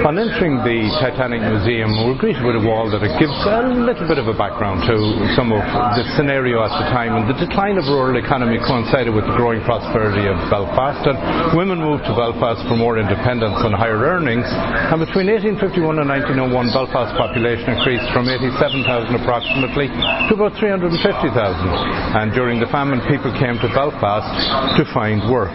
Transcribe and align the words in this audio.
On 0.00 0.16
entering 0.16 0.56
the 0.64 0.88
Titanic 0.96 1.44
Museum, 1.44 1.92
we're 2.08 2.16
greeted 2.16 2.40
with 2.40 2.56
a 2.56 2.64
wall 2.64 2.88
that 2.88 3.04
gives 3.20 3.36
a 3.44 3.68
little 3.68 4.08
bit 4.08 4.16
of 4.16 4.32
a 4.32 4.36
background 4.36 4.80
to 4.88 4.96
some 5.36 5.52
of 5.52 5.60
the 5.92 6.04
scenario 6.16 6.64
at 6.64 6.72
the 6.72 6.88
time. 6.88 7.20
And 7.20 7.28
the 7.28 7.36
decline 7.36 7.76
of 7.76 7.84
rural 7.84 8.16
economy 8.16 8.56
coincided 8.64 9.12
with 9.12 9.28
the 9.28 9.36
growing 9.36 9.60
prosperity 9.60 10.24
of 10.24 10.40
Belfast. 10.48 11.04
And 11.04 11.20
women 11.52 11.84
moved 11.84 12.08
to 12.08 12.16
Belfast 12.16 12.64
for 12.64 12.80
more 12.80 12.96
independence 12.96 13.60
and 13.60 13.76
higher 13.76 14.00
earnings. 14.00 14.48
And 14.48 15.04
between 15.04 15.28
1851 15.28 16.00
and 16.00 16.08
1901, 16.08 16.48
Belfast's 16.72 17.12
population 17.20 17.68
increased 17.76 18.08
from 18.16 18.24
87,000 18.24 19.20
approximately 19.20 19.92
to 19.92 20.32
about 20.32 20.56
350,000. 20.56 20.96
And 20.96 22.32
during 22.32 22.56
the 22.56 22.72
famine, 22.72 23.04
people 23.04 23.36
came 23.36 23.60
to 23.60 23.68
Belfast 23.76 24.32
to 24.80 24.82
find 24.96 25.20
work. 25.28 25.52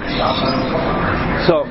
So, 1.50 1.66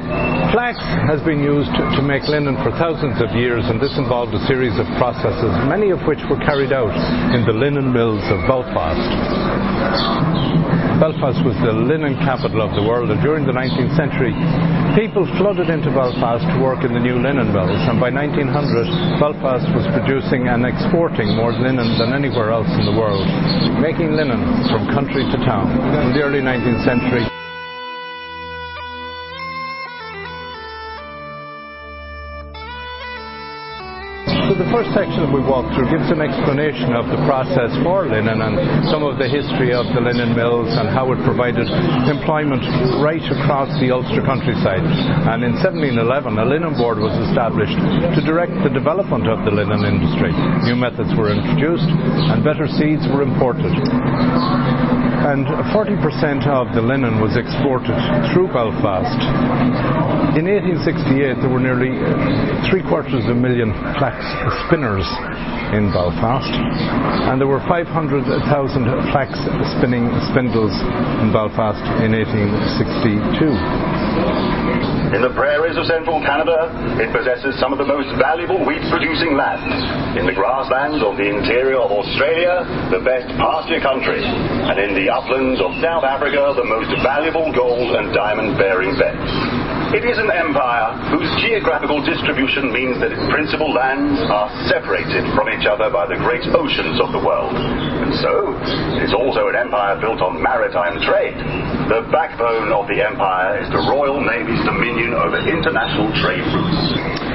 flax 0.51 0.79
has 1.11 1.23
been 1.23 1.43
used 1.43 1.71
to 1.71 2.03
make 2.03 2.23
linen 2.31 2.55
for 2.65 2.73
thousands 2.81 3.21
of 3.21 3.29
years, 3.37 3.61
and 3.69 3.77
this 3.77 3.93
involved 4.01 4.33
a 4.33 4.41
series 4.49 4.73
of 4.81 4.89
processes, 4.97 5.53
many 5.69 5.93
of 5.93 6.01
which 6.09 6.19
were 6.33 6.41
carried 6.41 6.73
out 6.73 6.97
in 7.37 7.45
the 7.45 7.53
linen 7.53 7.93
mills 7.93 8.25
of 8.33 8.41
Belfast. 8.49 9.05
Belfast 10.97 11.45
was 11.45 11.53
the 11.61 11.77
linen 11.77 12.17
capital 12.25 12.65
of 12.65 12.73
the 12.73 12.81
world, 12.81 13.13
and 13.13 13.21
during 13.21 13.45
the 13.45 13.53
19th 13.53 13.93
century, 14.01 14.33
people 14.97 15.29
flooded 15.37 15.69
into 15.69 15.93
Belfast 15.93 16.41
to 16.41 16.57
work 16.65 16.89
in 16.89 16.97
the 16.97 17.05
new 17.05 17.21
linen 17.21 17.53
mills. 17.53 17.77
And 17.85 18.01
by 18.01 18.09
1900, 18.09 18.49
Belfast 19.21 19.69
was 19.77 19.85
producing 19.93 20.49
and 20.49 20.65
exporting 20.65 21.37
more 21.37 21.53
linen 21.53 22.01
than 22.01 22.17
anywhere 22.17 22.49
else 22.49 22.73
in 22.81 22.89
the 22.89 22.97
world, 22.97 23.29
making 23.77 24.17
linen 24.17 24.41
from 24.73 24.89
country 24.89 25.29
to 25.29 25.37
town. 25.45 25.69
In 26.01 26.17
the 26.17 26.25
early 26.25 26.41
19th 26.41 26.81
century, 26.81 27.29
The 34.55 34.71
first 34.71 34.95
section 34.95 35.35
we 35.35 35.43
walk 35.43 35.67
through 35.75 35.91
gives 35.91 36.07
an 36.15 36.23
explanation 36.23 36.95
of 36.95 37.11
the 37.11 37.19
process 37.27 37.75
for 37.83 38.07
linen 38.07 38.39
and 38.39 38.87
some 38.87 39.03
of 39.03 39.19
the 39.19 39.27
history 39.27 39.75
of 39.75 39.83
the 39.91 39.99
linen 39.99 40.31
mills 40.31 40.71
and 40.79 40.87
how 40.87 41.11
it 41.11 41.19
provided 41.27 41.67
employment 42.07 42.63
right 43.03 43.23
across 43.35 43.67
the 43.83 43.91
Ulster 43.91 44.23
countryside. 44.23 44.87
And 45.27 45.43
in 45.43 45.59
1711, 45.59 46.39
a 46.39 46.47
linen 46.47 46.79
board 46.79 47.03
was 47.03 47.19
established 47.27 47.75
to 48.15 48.21
direct 48.23 48.55
the 48.63 48.71
development 48.71 49.27
of 49.27 49.43
the 49.43 49.51
linen 49.51 49.83
industry. 49.91 50.31
New 50.63 50.79
methods 50.79 51.11
were 51.19 51.35
introduced 51.35 51.91
and 51.91 52.47
better 52.47 52.71
seeds 52.71 53.03
were 53.11 53.27
imported 53.27 53.75
and 55.25 55.47
40% 55.73 56.45
of 56.47 56.75
the 56.75 56.83
linen 56.83 57.17
was 57.21 57.33
exported 57.37 57.97
through 58.33 58.53
Belfast. 58.53 59.17
In 60.37 60.45
1868, 60.45 61.41
there 61.41 61.49
were 61.49 61.65
nearly 61.65 61.97
uh, 61.97 62.69
three 62.69 62.85
quarters 62.85 63.25
of 63.25 63.33
a 63.33 63.35
million 63.35 63.73
flax 63.97 64.21
spinners 64.69 65.09
in 65.75 65.91
Belfast, 65.91 66.55
and 67.27 67.41
there 67.43 67.51
were 67.51 67.59
500,000 67.67 68.31
flax 69.11 69.35
spinning 69.77 70.07
spindles 70.31 70.71
in 71.19 71.35
Belfast 71.35 71.83
in 71.99 72.15
1862. 72.15 73.51
In 75.15 75.23
the 75.23 75.31
prairies 75.31 75.79
of 75.79 75.87
central 75.87 76.19
Canada, 76.23 76.71
it 76.99 77.11
possesses 77.15 77.55
some 77.63 77.71
of 77.71 77.79
the 77.79 77.87
most 77.87 78.11
valuable 78.19 78.59
wheat 78.67 78.83
producing 78.91 79.39
land. 79.39 80.19
In 80.19 80.27
the 80.27 80.35
grasslands 80.35 81.03
of 81.03 81.15
the 81.15 81.27
interior 81.27 81.79
of 81.79 81.91
Australia, 81.91 82.67
the 82.91 82.99
best 82.99 83.31
pasture 83.39 83.79
country. 83.79 84.23
And 84.23 84.75
in 84.79 84.95
the 84.99 85.11
uplands 85.11 85.63
of 85.63 85.71
South 85.79 86.03
Africa, 86.03 86.55
the 86.59 86.67
most 86.67 86.91
valuable 87.03 87.51
gold 87.55 87.95
and 87.95 88.11
diamond 88.15 88.59
bearing 88.59 88.99
beds. 88.99 89.31
It 89.95 90.03
is 90.03 90.19
an 90.19 90.27
empire 90.27 90.91
whose 91.15 91.31
geographical 91.39 92.03
distribution 92.03 92.75
means 92.75 92.99
that 92.99 93.15
its 93.15 93.23
principal 93.31 93.71
lands 93.71 94.19
are 94.27 94.51
separated 94.67 95.23
from 95.39 95.47
each 95.55 95.71
other 95.71 95.87
by 95.87 96.11
the 96.11 96.19
great 96.19 96.43
oceans 96.51 96.99
of 96.99 97.15
the 97.15 97.23
world. 97.23 97.55
And 97.55 98.11
so, 98.19 98.59
it 98.99 99.07
is 99.07 99.15
also 99.15 99.47
an 99.47 99.55
empire 99.55 99.95
built 100.03 100.19
on 100.19 100.43
maritime 100.43 100.99
trade. 101.07 101.39
The 101.87 102.11
backbone 102.11 102.75
of 102.75 102.91
the 102.91 103.07
empire 103.07 103.63
is 103.63 103.71
the 103.71 103.87
Royal 103.87 104.19
Navy's 104.19 104.67
dominion 104.67 105.15
over 105.15 105.39
international 105.39 106.11
trade 106.19 106.43
routes. 106.43 107.34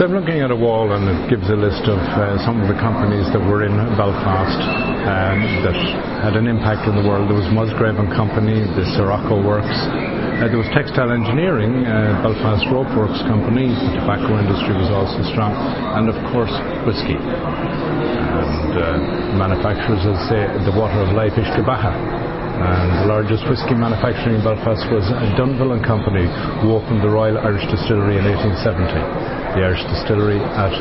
So 0.00 0.08
I'm 0.08 0.16
looking 0.16 0.40
at 0.40 0.48
a 0.48 0.56
wall 0.56 0.96
and 0.96 1.04
it 1.12 1.28
gives 1.28 1.44
a 1.52 1.58
list 1.60 1.84
of 1.84 2.00
uh, 2.00 2.40
some 2.48 2.56
of 2.56 2.72
the 2.72 2.78
companies 2.80 3.28
that 3.36 3.42
were 3.44 3.68
in 3.68 3.76
Belfast 4.00 4.56
um, 5.04 5.44
that 5.60 5.76
had 6.24 6.40
an 6.40 6.48
impact 6.48 6.88
on 6.88 6.96
the 6.96 7.04
world. 7.04 7.28
There 7.28 7.36
was 7.36 7.44
Musgrave 7.52 8.00
and 8.00 8.08
Company, 8.16 8.64
the 8.80 8.88
Sirocco 8.96 9.36
Works, 9.44 9.68
uh, 9.68 10.48
there 10.48 10.56
was 10.56 10.72
textile 10.72 11.12
engineering, 11.12 11.84
uh, 11.84 12.16
Belfast 12.24 12.64
Rope 12.72 12.88
Works 12.96 13.20
Company, 13.28 13.76
the 13.76 14.00
tobacco 14.00 14.40
industry 14.40 14.72
was 14.72 14.88
also 14.88 15.20
strong, 15.36 15.52
and 15.52 16.08
of 16.08 16.16
course 16.32 16.56
whisky. 16.88 17.20
And 17.20 18.72
uh, 18.72 19.36
manufacturers, 19.36 20.00
as 20.08 20.16
say, 20.32 20.48
the 20.64 20.72
water 20.72 20.96
of 21.04 21.12
life, 21.12 21.36
uisce 21.36 21.60
beatha. 21.60 22.29
And 22.60 23.04
the 23.04 23.08
largest 23.08 23.48
whisky 23.48 23.72
manufacturer 23.72 24.36
in 24.36 24.44
Belfast 24.44 24.84
was 24.92 25.08
Dunville 25.40 25.72
and 25.72 25.80
Company, 25.80 26.28
who 26.60 26.76
opened 26.76 27.00
the 27.00 27.08
Royal 27.08 27.40
Irish 27.40 27.64
Distillery 27.72 28.20
in 28.20 28.24
1870. 28.28 29.56
The 29.56 29.64
Irish 29.64 29.80
Distillery 29.88 30.36
at 30.36 30.72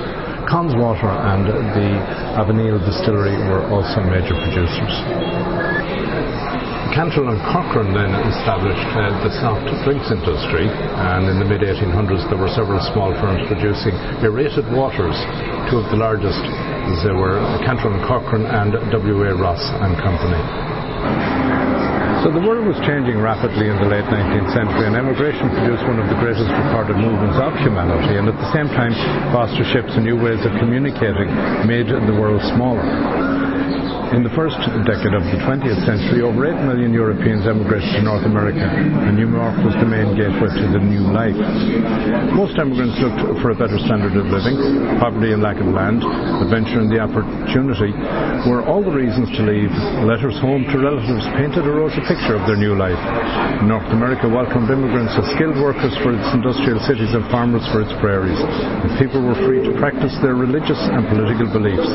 Connswater 0.52 1.08
and 1.08 1.48
the 1.48 1.90
Avoniel 2.36 2.84
Distillery 2.84 3.38
were 3.48 3.64
also 3.72 4.04
major 4.04 4.36
producers. 4.36 4.94
Cantrell 6.92 7.30
and 7.32 7.40
Cochrane 7.48 7.94
then 7.94 8.12
established 8.28 8.90
uh, 8.98 9.14
the 9.24 9.32
soft 9.40 9.64
drinks 9.88 10.10
industry, 10.12 10.68
and 10.68 11.32
in 11.32 11.40
the 11.40 11.48
mid 11.48 11.62
1800s 11.62 12.28
there 12.28 12.38
were 12.42 12.52
several 12.52 12.82
small 12.92 13.14
firms 13.22 13.46
producing 13.48 13.94
aerated 14.20 14.68
waters. 14.74 15.16
Two 15.70 15.80
of 15.80 15.88
the 15.94 16.00
largest 16.02 16.42
were 17.16 17.40
Cantrell 17.64 17.94
and 17.94 18.04
Cochrane 18.04 18.46
and 18.46 18.74
W.A. 18.92 19.36
Ross 19.36 19.62
and 19.62 19.96
Company. 20.02 20.79
So 22.24 22.28
the 22.32 22.44
world 22.44 22.68
was 22.68 22.76
changing 22.84 23.18
rapidly 23.24 23.72
in 23.72 23.78
the 23.80 23.88
late 23.88 24.04
19th 24.04 24.52
century, 24.52 24.86
and 24.88 24.96
emigration 24.96 25.48
produced 25.50 25.88
one 25.88 26.00
of 26.00 26.12
the 26.12 26.20
greatest 26.20 26.52
recorded 26.52 26.98
movements 27.00 27.40
of 27.40 27.56
humanity, 27.64 28.20
and 28.20 28.28
at 28.28 28.36
the 28.36 28.52
same 28.52 28.68
time, 28.76 28.92
faster 29.32 29.64
ships 29.72 29.96
and 29.96 30.04
new 30.04 30.20
ways 30.20 30.44
of 30.44 30.52
communicating 30.60 31.32
made 31.66 31.88
the 31.88 32.16
world 32.20 32.44
smaller. 32.52 33.49
In 34.10 34.26
the 34.26 34.34
first 34.34 34.58
decade 34.90 35.14
of 35.14 35.22
the 35.30 35.38
20th 35.46 35.86
century, 35.86 36.26
over 36.26 36.50
8 36.50 36.66
million 36.66 36.90
Europeans 36.90 37.46
emigrated 37.46 37.94
to 37.94 38.02
North 38.02 38.26
America, 38.26 38.66
and 38.66 39.14
New 39.14 39.30
York 39.30 39.54
was 39.62 39.78
the 39.78 39.86
main 39.86 40.18
gateway 40.18 40.50
to 40.50 40.66
the 40.74 40.82
new 40.82 41.06
life. 41.14 41.38
Most 42.34 42.58
immigrants 42.58 42.98
looked 42.98 43.22
for 43.38 43.54
a 43.54 43.58
better 43.62 43.78
standard 43.86 44.18
of 44.18 44.26
living. 44.34 44.58
Poverty 44.98 45.38
and 45.38 45.46
lack 45.46 45.62
of 45.62 45.70
land, 45.70 46.02
adventure 46.42 46.82
and 46.82 46.90
the 46.90 46.98
opportunity 46.98 47.94
were 48.50 48.66
all 48.66 48.82
the 48.82 48.90
reasons 48.90 49.30
to 49.38 49.46
leave. 49.46 49.70
Letters 50.02 50.42
home 50.42 50.66
to 50.74 50.82
relatives 50.82 51.30
painted 51.38 51.70
a 51.70 51.74
rosy 51.78 52.02
picture 52.10 52.34
of 52.34 52.50
their 52.50 52.58
new 52.58 52.74
life. 52.74 52.98
North 53.62 53.94
America 53.94 54.26
welcomed 54.26 54.74
immigrants 54.74 55.14
as 55.22 55.30
skilled 55.38 55.62
workers 55.62 55.94
for 56.02 56.18
its 56.18 56.26
industrial 56.34 56.82
cities 56.82 57.14
and 57.14 57.22
farmers 57.30 57.62
for 57.70 57.86
its 57.86 57.94
prairies. 58.02 58.42
And 58.42 58.90
people 58.98 59.22
were 59.22 59.38
free 59.46 59.62
to 59.70 59.78
practice 59.78 60.18
their 60.26 60.34
religious 60.34 60.82
and 60.82 61.06
political 61.14 61.46
beliefs. 61.46 61.94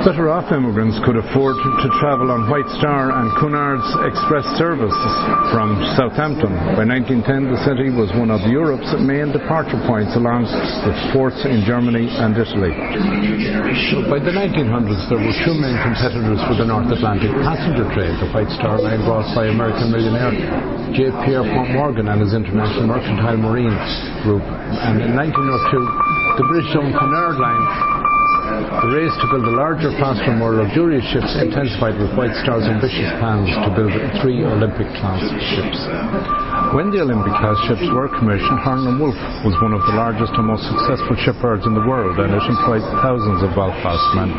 Better 0.00 0.32
off 0.32 0.48
immigrants 0.48 0.96
could 1.04 1.20
afford 1.20 1.60
to 1.60 1.88
travel 2.00 2.32
on 2.32 2.48
White 2.48 2.64
Star 2.80 3.12
and 3.12 3.28
Cunard's 3.36 3.84
express 4.08 4.48
services 4.56 5.12
from 5.52 5.76
Southampton. 5.92 6.56
By 6.72 6.88
1910, 6.88 7.52
the 7.52 7.60
city 7.68 7.92
was 7.92 8.08
one 8.16 8.32
of 8.32 8.40
Europe's 8.48 8.88
main 8.96 9.28
departure 9.28 9.76
points 9.84 10.16
along 10.16 10.48
with 10.88 10.96
ports 11.12 11.36
in 11.44 11.68
Germany 11.68 12.08
and 12.08 12.32
Italy. 12.32 12.72
By 14.08 14.24
the 14.24 14.32
1900s, 14.32 15.04
there 15.12 15.20
were 15.20 15.36
two 15.44 15.52
main 15.60 15.76
competitors 15.84 16.40
for 16.48 16.56
the 16.56 16.64
North 16.64 16.88
Atlantic 16.88 17.36
passenger 17.44 17.84
trade, 17.92 18.16
the 18.24 18.32
White 18.32 18.48
Star 18.56 18.80
Line 18.80 19.04
brought 19.04 19.28
by 19.36 19.52
American 19.52 19.92
millionaire 19.92 20.32
J. 20.96 21.12
Pierpont 21.28 21.76
Morgan 21.76 22.08
and 22.08 22.24
his 22.24 22.32
International 22.32 22.88
Mercantile 22.88 23.36
Marine 23.36 23.76
Group. 24.24 24.48
And 24.48 24.96
in 25.04 25.12
1902, 25.12 26.40
the 26.40 26.44
British-owned 26.48 26.96
Cunard 26.96 27.36
Line 27.36 27.99
the 28.60 28.90
race 28.92 29.14
to 29.20 29.26
build 29.32 29.44
a 29.48 29.54
larger, 29.56 29.88
faster, 29.96 30.32
more 30.36 30.52
luxurious 30.52 31.04
ships 31.08 31.32
intensified 31.40 31.96
with 31.96 32.12
White 32.12 32.34
Star's 32.44 32.68
ambitious 32.68 33.08
plans 33.16 33.48
to 33.48 33.68
build 33.72 33.92
three 34.20 34.44
Olympic-class 34.44 35.22
ships. 35.52 35.78
When 36.76 36.92
the 36.92 37.00
Olympic-class 37.00 37.56
ships 37.66 37.86
were 37.90 38.12
commissioned, 38.12 38.60
Harland 38.60 39.00
Wolff 39.00 39.16
was 39.42 39.56
one 39.64 39.72
of 39.72 39.82
the 39.88 39.96
largest 39.96 40.36
and 40.36 40.46
most 40.46 40.68
successful 40.68 41.16
shipyards 41.18 41.64
in 41.64 41.72
the 41.72 41.84
world, 41.88 42.20
and 42.20 42.30
it 42.30 42.44
employed 42.44 42.84
thousands 43.00 43.40
of 43.42 43.50
Belfast 43.56 44.06
men. 44.14 44.30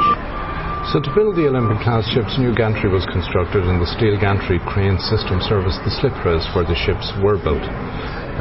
So 0.94 1.02
to 1.02 1.10
build 1.14 1.38
the 1.38 1.50
Olympic-class 1.50 2.10
ships, 2.14 2.38
a 2.38 2.42
new 2.42 2.54
gantry 2.54 2.90
was 2.90 3.06
constructed, 3.10 3.66
and 3.66 3.82
the 3.82 3.90
steel 3.98 4.18
gantry 4.22 4.62
crane 4.70 4.98
system 5.10 5.42
serviced 5.46 5.82
the 5.86 5.94
slip 5.98 6.14
rails 6.26 6.46
where 6.54 6.66
the 6.66 6.78
ships 6.78 7.10
were 7.22 7.38
built. 7.42 7.64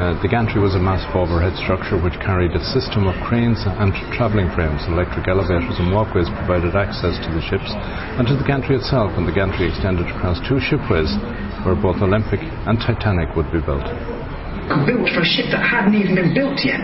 Uh, 0.00 0.16
the 0.24 0.32
gantry 0.32 0.56
was 0.56 0.72
a 0.72 0.80
massive 0.80 1.12
overhead 1.12 1.52
structure 1.60 2.00
which 2.00 2.16
carried 2.24 2.56
a 2.56 2.62
system 2.72 3.04
of 3.04 3.12
cranes 3.20 3.60
and 3.68 3.92
travelling 4.16 4.48
frames. 4.56 4.80
Electric 4.88 5.28
elevators 5.28 5.76
and 5.76 5.92
walkways 5.92 6.24
provided 6.40 6.72
access 6.72 7.20
to 7.20 7.28
the 7.36 7.44
ships 7.44 7.68
and 8.16 8.24
to 8.24 8.32
the 8.32 8.46
gantry 8.48 8.80
itself, 8.80 9.12
and 9.20 9.28
the 9.28 9.36
gantry 9.36 9.68
extended 9.68 10.08
across 10.08 10.40
two 10.48 10.56
shipways 10.56 11.12
where 11.68 11.76
both 11.76 12.00
Olympic 12.00 12.40
and 12.64 12.80
Titanic 12.80 13.28
would 13.36 13.52
be 13.52 13.60
built. 13.60 13.84
Built 14.88 15.04
for 15.12 15.20
a 15.20 15.28
ship 15.28 15.52
that 15.52 15.60
hadn't 15.60 15.92
even 15.92 16.16
been 16.16 16.32
built 16.32 16.56
yet. 16.64 16.80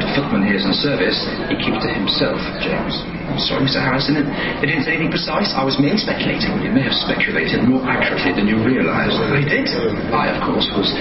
The 0.00 0.08
footman 0.16 0.48
here's 0.48 0.64
in 0.64 0.72
service, 0.72 1.20
he 1.52 1.60
keeps 1.60 1.84
to 1.84 1.90
himself, 1.92 2.40
James. 2.64 2.96
I'm 3.24 3.40
sorry, 3.40 3.64
Mr. 3.66 3.80
Harrison. 3.80 4.20
They 4.60 4.68
didn't 4.68 4.84
say 4.84 4.94
anything 4.94 5.10
precise. 5.10 5.50
I 5.56 5.64
was 5.64 5.80
merely 5.80 5.98
speculating. 5.98 6.60
You 6.60 6.70
may 6.70 6.84
have 6.84 6.94
speculated 6.94 7.64
more 7.66 7.82
accurately 7.82 8.36
than 8.36 8.46
you 8.46 8.60
realised. 8.60 9.16
I 9.18 9.42
did. 9.42 9.66
I, 10.12 10.30
of 10.30 10.38
course, 10.44 10.68
was 10.76 10.92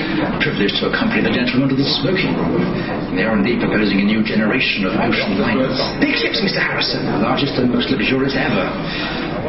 privileged 0.41 0.81
to 0.81 0.89
accompany 0.89 1.21
the 1.21 1.33
gentleman 1.35 1.69
to 1.69 1.77
the 1.77 1.85
smoking 2.01 2.33
room. 2.39 2.63
They 3.13 3.27
are 3.27 3.35
indeed 3.37 3.61
proposing 3.61 4.01
a 4.01 4.07
new 4.07 4.23
generation 4.25 4.87
of 4.87 4.97
ocean 4.97 5.37
liners. 5.37 5.77
Big 6.01 6.15
ships, 6.17 6.41
Mr. 6.41 6.63
Harrison. 6.63 7.05
The 7.05 7.21
largest 7.21 7.59
and 7.59 7.69
most 7.69 7.91
luxurious 7.93 8.33
ever. 8.33 8.65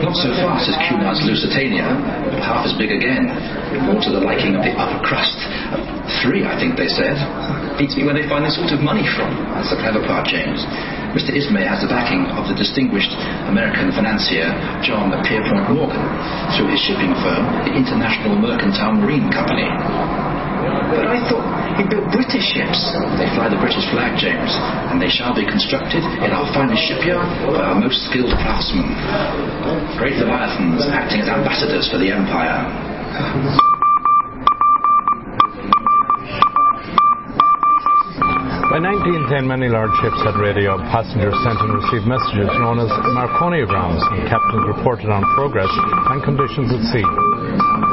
Not 0.02 0.18
so 0.18 0.28
fast 0.42 0.68
as 0.68 0.76
Cunard's 0.90 1.22
Lusitania, 1.22 1.86
but 2.28 2.42
half 2.42 2.66
as 2.66 2.74
big 2.76 2.90
again. 2.90 3.30
More 3.86 4.02
to 4.02 4.10
the 4.10 4.20
liking 4.20 4.58
of 4.58 4.66
the 4.66 4.74
upper 4.74 5.00
crust. 5.06 5.38
Three, 6.20 6.44
I 6.44 6.58
think 6.58 6.76
they 6.76 6.90
said. 6.90 7.16
Beats 7.78 7.94
me 7.96 8.04
where 8.04 8.12
they 8.12 8.26
find 8.28 8.44
this 8.44 8.58
sort 8.58 8.74
of 8.74 8.82
money 8.82 9.06
from. 9.14 9.30
That's 9.54 9.70
the 9.70 9.78
clever 9.80 10.02
part, 10.04 10.26
James. 10.28 10.66
Mr. 11.14 11.30
Ismay 11.30 11.62
has 11.62 11.78
the 11.78 11.86
backing 11.86 12.26
of 12.34 12.50
the 12.50 12.58
distinguished 12.58 13.14
American 13.46 13.94
financier 13.94 14.50
John 14.82 15.14
Pierpont 15.22 15.70
Morgan 15.70 16.02
through 16.58 16.74
his 16.74 16.82
shipping 16.82 17.14
firm, 17.22 17.46
the 17.62 17.70
International 17.70 18.34
Mercantile 18.34 18.98
Marine 18.98 19.30
Company. 19.30 19.70
But 20.90 21.06
I 21.06 21.22
thought 21.30 21.46
he 21.78 21.86
built 21.86 22.10
British 22.10 22.42
ships. 22.50 22.82
They 23.14 23.30
fly 23.38 23.46
the 23.46 23.62
British 23.62 23.86
flag, 23.94 24.18
James, 24.18 24.58
and 24.90 24.98
they 24.98 25.10
shall 25.10 25.30
be 25.30 25.46
constructed 25.46 26.02
in 26.02 26.34
our 26.34 26.50
finest 26.50 26.82
shipyard 26.82 27.30
by 27.46 27.62
our 27.62 27.78
most 27.78 28.10
skilled 28.10 28.34
craftsmen. 28.42 28.90
Great 29.94 30.18
Leviathans 30.18 30.82
acting 30.90 31.22
as 31.22 31.30
ambassadors 31.30 31.86
for 31.94 32.02
the 32.02 32.10
Empire. 32.10 33.73
By 38.74 38.82
1910, 38.82 39.46
many 39.46 39.70
large 39.70 39.94
ships 40.02 40.18
had 40.26 40.34
radio. 40.34 40.74
Passengers 40.90 41.38
sent 41.46 41.62
and 41.62 41.78
received 41.78 42.10
messages 42.10 42.50
known 42.58 42.82
as 42.82 42.90
Marconiograms, 43.14 44.02
and 44.10 44.26
captains 44.26 44.66
reported 44.66 45.14
on 45.14 45.22
progress 45.38 45.70
and 46.10 46.18
conditions 46.26 46.74
at 46.74 46.82
sea. 46.90 47.83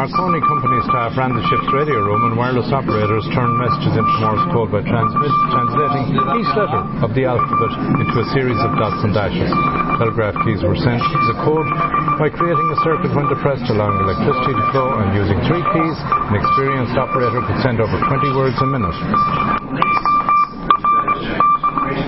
Marconi 0.00 0.40
Company 0.48 0.80
staff 0.88 1.12
ran 1.12 1.36
the 1.36 1.44
ship's 1.52 1.68
radio 1.76 2.00
room, 2.00 2.24
and 2.24 2.32
wireless 2.32 2.72
operators 2.72 3.20
turned 3.36 3.52
messages 3.60 4.00
into 4.00 4.14
Morse 4.24 4.48
code 4.48 4.72
by 4.72 4.80
translating 4.80 6.16
each 6.40 6.52
letter 6.56 6.80
of 7.04 7.12
the 7.12 7.28
alphabet 7.28 8.00
into 8.00 8.16
a 8.16 8.26
series 8.32 8.56
of 8.64 8.80
dots 8.80 8.96
and 9.04 9.12
dashes. 9.12 9.52
Telegraph 10.00 10.32
keys 10.40 10.64
were 10.64 10.72
sent 10.80 11.04
to 11.04 11.20
the 11.28 11.36
code 11.44 11.68
by 12.16 12.32
creating 12.32 12.64
a 12.72 12.78
circuit 12.80 13.12
when 13.12 13.28
depressed, 13.28 13.68
allowing 13.68 14.00
electricity 14.00 14.56
to 14.56 14.64
flow, 14.72 14.88
and 15.04 15.12
using 15.12 15.36
three 15.44 15.60
keys, 15.68 15.96
an 16.32 16.32
experienced 16.32 16.96
operator 16.96 17.44
could 17.44 17.60
send 17.60 17.76
over 17.84 18.00
20 18.00 18.40
words 18.40 18.56
a 18.56 18.68
minute. 18.72 18.96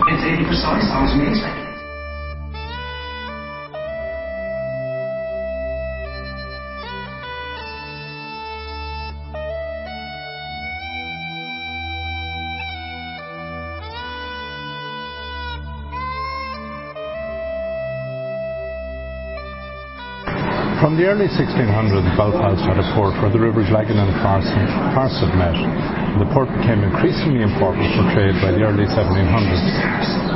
It's 0.09 0.25
80 0.41 0.49
precise. 0.49 0.89
I 0.89 1.05
was 1.05 1.62
From 20.93 21.01
the 21.01 21.09
early 21.09 21.25
1600s, 21.25 22.05
Belfast 22.21 22.61
had 22.69 22.77
a 22.77 22.85
port 22.93 23.17
where 23.25 23.33
the 23.33 23.41
rivers 23.41 23.65
Lagan 23.73 23.97
and 23.97 24.13
Farset 24.21 25.33
met. 25.41 25.57
The 26.21 26.29
port 26.37 26.53
became 26.53 26.85
increasingly 26.85 27.41
important 27.41 27.89
for 27.97 28.05
trade 28.13 28.37
by 28.45 28.53
the 28.53 28.61
early 28.61 28.85
1700s, 28.85 29.65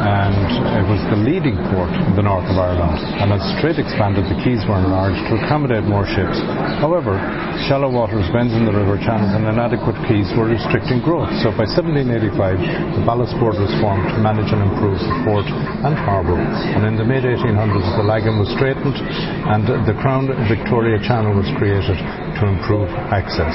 and 0.01 0.49
it 0.81 0.87
was 0.89 0.97
the 1.13 1.21
leading 1.21 1.61
port 1.69 1.93
in 1.93 2.17
the 2.17 2.25
north 2.25 2.49
of 2.49 2.57
Ireland. 2.57 2.97
And 3.21 3.37
as 3.37 3.45
trade 3.61 3.77
expanded, 3.77 4.25
the 4.33 4.41
quays 4.41 4.65
were 4.65 4.81
enlarged 4.81 5.21
to 5.29 5.37
accommodate 5.45 5.85
more 5.85 6.09
ships. 6.09 6.41
However, 6.81 7.21
shallow 7.69 7.93
waters, 7.93 8.25
bends 8.33 8.57
in 8.57 8.65
the 8.65 8.73
river 8.73 8.97
channels, 8.97 9.37
and 9.37 9.45
inadequate 9.45 10.01
quays 10.09 10.33
were 10.41 10.49
restricting 10.49 11.05
growth. 11.05 11.29
So 11.45 11.53
by 11.53 11.69
1785, 11.69 12.97
the 12.97 13.05
Ballast 13.05 13.37
Board 13.37 13.61
was 13.61 13.69
formed 13.85 14.09
to 14.09 14.19
manage 14.25 14.49
and 14.49 14.65
improve 14.65 14.97
the 15.05 15.17
port 15.29 15.45
and 15.85 15.93
harbour. 16.09 16.41
And 16.41 16.89
in 16.89 16.97
the 16.97 17.05
mid 17.05 17.29
1800s, 17.29 17.85
the 18.01 18.09
Lagan 18.09 18.41
was 18.41 18.49
straightened, 18.57 18.97
and 18.97 19.69
the 19.85 19.93
Crown 20.01 20.33
Victoria 20.47 21.03
Channel 21.03 21.35
was 21.35 21.51
created 21.59 21.99
to 22.39 22.43
improve 22.47 22.87
access. 23.11 23.55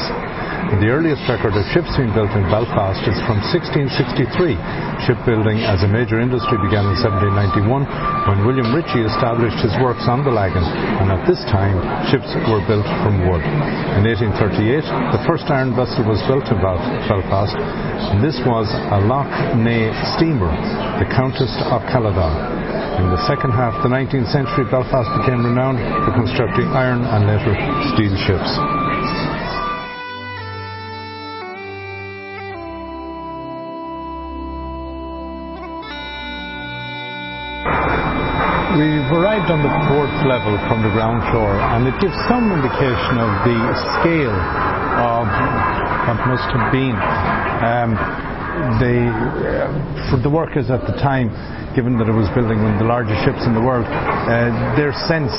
The 0.79 0.91
earliest 0.91 1.23
record 1.27 1.55
of 1.57 1.63
ships 1.71 1.89
being 1.97 2.11
built 2.13 2.31
in 2.31 2.43
Belfast 2.47 3.01
is 3.07 3.17
from 3.27 3.39
1663. 3.51 4.55
Shipbuilding 5.03 5.63
as 5.65 5.83
a 5.83 5.89
major 5.89 6.21
industry 6.21 6.55
began 6.63 6.87
in 6.87 6.95
1791 7.01 7.87
when 8.29 8.39
William 8.45 8.69
Ritchie 8.71 9.03
established 9.03 9.57
his 9.59 9.73
works 9.81 10.05
on 10.07 10.23
the 10.23 10.31
Lagan, 10.31 10.63
and 10.63 11.11
at 11.11 11.23
this 11.27 11.41
time 11.49 11.75
ships 12.07 12.29
were 12.47 12.63
built 12.69 12.87
from 13.03 13.23
wood. 13.27 13.43
In 13.99 14.07
1838, 14.07 14.85
the 15.15 15.21
first 15.27 15.49
iron 15.51 15.75
vessel 15.75 16.07
was 16.07 16.21
built 16.29 16.47
in 16.47 16.59
Belfast, 16.61 17.55
and 18.15 18.23
this 18.23 18.37
was 18.47 18.69
a 18.95 18.99
Lough 19.03 19.27
Neagh 19.57 19.95
steamer, 20.15 20.51
the 21.03 21.07
Countess 21.09 21.51
of 21.67 21.83
Caledon. 21.91 22.70
In 23.01 23.09
the 23.09 23.25
second 23.25 23.49
half 23.49 23.73
of 23.73 23.81
the 23.81 23.89
19th 23.89 24.29
century, 24.29 24.61
Belfast 24.69 25.09
became 25.25 25.41
renowned 25.41 25.81
for 26.05 26.13
constructing 26.13 26.69
iron 26.69 27.01
and 27.01 27.25
later 27.25 27.57
steel 27.97 28.13
ships. 28.29 28.45
We've 38.77 39.09
arrived 39.17 39.49
on 39.49 39.65
the 39.65 39.73
fourth 39.89 40.13
level 40.29 40.53
from 40.69 40.85
the 40.85 40.93
ground 40.93 41.25
floor, 41.33 41.57
and 41.73 41.89
it 41.89 41.97
gives 41.97 42.13
some 42.29 42.53
indication 42.53 43.17
of 43.17 43.31
the 43.41 43.57
scale 43.97 44.37
of 45.01 45.25
what 46.05 46.21
must 46.29 46.47
have 46.53 46.69
been. 46.69 46.93
Um, 47.65 48.30
the, 48.79 49.07
uh, 49.07 50.11
for 50.11 50.17
the 50.19 50.29
workers 50.29 50.69
at 50.69 50.83
the 50.83 50.95
time, 50.99 51.31
given 51.75 51.97
that 51.97 52.11
it 52.11 52.15
was 52.15 52.27
building 52.35 52.59
one 52.59 52.75
of 52.75 52.79
the 52.79 52.89
largest 52.89 53.23
ships 53.23 53.43
in 53.47 53.53
the 53.55 53.63
world, 53.63 53.87
uh, 53.87 54.51
their 54.75 54.91
sense 55.07 55.31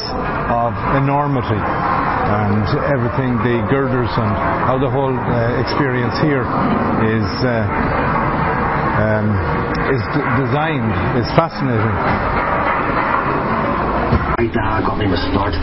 of 0.49 0.73
enormity 0.97 1.61
and 1.61 2.65
everything, 2.89 3.37
the 3.45 3.61
girders 3.69 4.09
and 4.17 4.33
how 4.65 4.79
the 4.81 4.89
whole 4.89 5.13
uh, 5.13 5.61
experience 5.61 6.17
here 6.25 6.47
is 7.05 7.29
um, 8.97 9.29
is 9.93 10.03
d- 10.13 10.25
designed 10.41 10.93
is 11.21 11.29
fascinating. 11.37 12.42
My 14.43 14.51
dad 14.51 14.83
got 14.83 14.99
me 14.99 15.07
my 15.07 15.15
start. 15.31 15.55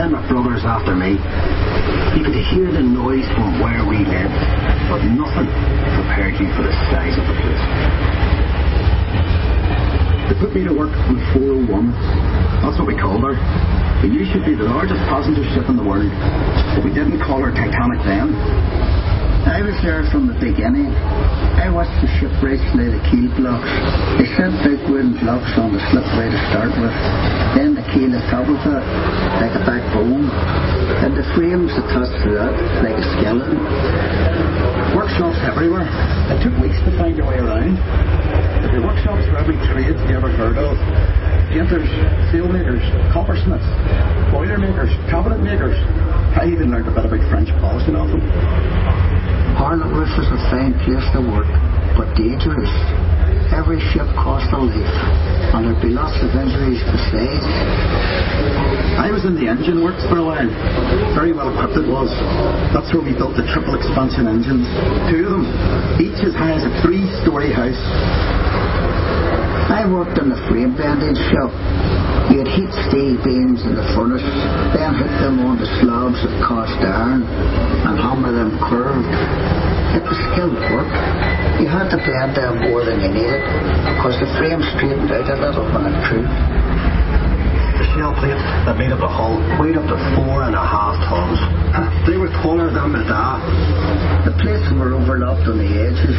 Then 0.00 0.16
my 0.16 0.24
brothers 0.24 0.64
after 0.64 0.96
me. 0.96 1.20
You 2.16 2.24
could 2.24 2.40
hear 2.48 2.72
the 2.72 2.80
noise 2.80 3.28
from 3.36 3.60
where 3.60 3.84
we 3.84 4.08
lived, 4.08 4.32
but 4.88 5.04
nothing 5.04 5.52
prepared 6.00 6.40
you 6.40 6.48
for 6.56 6.64
the 6.64 6.72
size 6.88 7.12
of 7.12 7.28
the 7.28 7.36
place. 7.36 7.64
They 10.32 10.36
put 10.40 10.56
me 10.56 10.64
to 10.64 10.72
work 10.72 10.96
on 11.12 11.20
401. 11.36 11.92
That's 12.64 12.80
what 12.80 12.88
we 12.88 12.96
called 12.96 13.20
her. 13.20 13.36
We 14.00 14.08
knew 14.08 14.24
she'd 14.24 14.48
be 14.48 14.56
the 14.56 14.64
largest 14.64 15.04
passenger 15.12 15.44
ship 15.52 15.68
in 15.68 15.76
the 15.76 15.84
world, 15.84 16.08
but 16.72 16.88
we 16.88 16.88
didn't 16.88 17.20
call 17.20 17.44
her 17.44 17.52
Titanic 17.52 18.00
then. 18.00 18.32
I 19.42 19.58
was 19.58 19.74
there 19.82 20.06
from 20.14 20.30
the 20.30 20.38
beginning. 20.38 20.86
I 21.58 21.66
watched 21.66 21.98
the 21.98 22.06
shipwrights 22.18 22.62
lay 22.78 22.94
the 22.94 23.02
keel 23.10 23.26
blocks. 23.34 23.66
They 24.14 24.30
set 24.38 24.54
big 24.62 24.78
wooden 24.86 25.18
blocks 25.18 25.58
on 25.58 25.74
the 25.74 25.82
slipway 25.90 26.30
to 26.30 26.40
start 26.54 26.70
with. 26.78 26.94
Then 27.58 27.74
the 27.74 27.82
keel 27.90 28.14
atop 28.14 28.46
of 28.46 28.62
it, 28.62 28.86
like 29.42 29.54
a 29.58 29.62
backbone. 29.66 30.30
And 31.02 31.18
the 31.18 31.26
frames 31.34 31.74
attached 31.74 32.14
to 32.22 32.30
that, 32.38 32.54
like 32.86 32.94
a 32.94 33.04
skeleton. 33.18 33.58
Workshops 34.94 35.38
everywhere. 35.42 35.90
It 36.30 36.38
took 36.46 36.54
weeks 36.62 36.78
to 36.86 36.94
find 36.94 37.18
your 37.18 37.26
way 37.26 37.42
around. 37.42 37.82
The 38.70 38.78
workshops 38.78 39.26
for 39.26 39.42
every 39.42 39.58
trade 39.74 39.98
you 40.06 40.14
ever 40.14 40.30
heard 40.30 40.54
of. 40.54 40.78
Painters, 41.50 41.90
sailmakers, 42.30 42.82
coppersmiths, 43.10 43.66
boiler 44.30 44.56
makers, 44.56 44.94
cabinet 45.10 45.42
makers. 45.42 45.76
I 46.38 46.46
even 46.46 46.70
learned 46.70 46.88
a 46.88 46.94
bit 46.94 47.04
about 47.04 47.28
French 47.28 47.50
polishing 47.60 47.96
off 47.96 48.08
them. 48.08 49.11
Roof 49.62 50.10
is 50.18 50.26
a 50.26 50.40
fine 50.50 50.74
place 50.82 51.06
to 51.14 51.22
work, 51.22 51.46
but 51.94 52.10
dangerous. 52.18 52.66
Every 53.54 53.78
ship 53.94 54.10
cost 54.18 54.50
a 54.50 54.58
life, 54.58 54.74
and 55.54 55.70
there'd 55.70 55.78
be 55.78 55.94
lots 55.94 56.18
of 56.18 56.34
injuries. 56.34 56.82
I 58.98 59.14
was 59.14 59.22
in 59.22 59.38
the 59.38 59.46
engine 59.46 59.86
works 59.86 60.02
for 60.10 60.18
a 60.18 60.26
while. 60.26 60.50
Very 61.14 61.30
well 61.30 61.46
equipped 61.54 61.78
it 61.78 61.86
was. 61.86 62.10
That's 62.74 62.90
where 62.90 63.06
we 63.06 63.14
built 63.14 63.38
the 63.38 63.46
triple 63.54 63.78
expansion 63.78 64.26
engines. 64.26 64.66
Two 65.14 65.30
of 65.30 65.46
them, 65.46 65.46
each 66.02 66.18
as 66.26 66.34
high 66.34 66.58
as 66.58 66.66
a 66.66 66.72
three-story 66.82 67.54
house. 67.54 67.78
I 69.70 69.86
worked 69.86 70.18
in 70.18 70.26
the 70.26 70.42
frame 70.50 70.74
bending 70.74 71.14
shop. 71.30 72.01
You'd 72.30 72.46
heat 72.46 72.70
steel 72.86 73.18
beams 73.24 73.64
in 73.66 73.74
the 73.74 73.86
furnace, 73.96 74.22
then 74.76 74.94
hit 74.94 75.12
them 75.18 75.40
on 75.42 75.58
the 75.58 75.66
slabs 75.82 76.20
of 76.22 76.32
cast 76.46 76.78
iron 76.78 77.26
and 77.26 77.98
hammer 77.98 78.30
them 78.30 78.54
curved. 78.62 79.08
It 79.98 80.04
was 80.06 80.18
skilled 80.30 80.56
work. 80.70 80.88
You 81.58 81.66
had 81.66 81.90
to 81.90 81.98
bend 81.98 82.36
them 82.38 82.70
more 82.70 82.84
than 82.84 83.02
you 83.02 83.10
needed 83.10 83.42
because 83.96 84.16
the 84.22 84.30
frame 84.38 84.62
straightened 84.76 85.10
out 85.10 85.28
a 85.28 85.36
little 85.36 85.66
when 85.74 85.90
it 85.90 85.96
cooled. 86.08 86.30
The 87.82 87.86
shell 87.98 88.14
plates 88.16 88.40
that 88.64 88.78
made 88.78 88.92
up 88.92 89.00
the 89.00 89.10
hull 89.10 89.36
weighed 89.58 89.76
up 89.76 89.84
to 89.90 89.98
four 90.14 90.46
and 90.46 90.54
a 90.54 90.64
half 90.64 90.96
tons. 91.10 91.40
They 92.06 92.16
were 92.16 92.30
taller 92.40 92.70
than 92.70 92.92
the 92.92 93.04
da. 93.04 93.42
The 94.24 94.32
plates 94.40 94.70
were 94.78 94.94
overlapped 94.94 95.48
on 95.48 95.58
the 95.58 95.68
edges. 95.68 96.16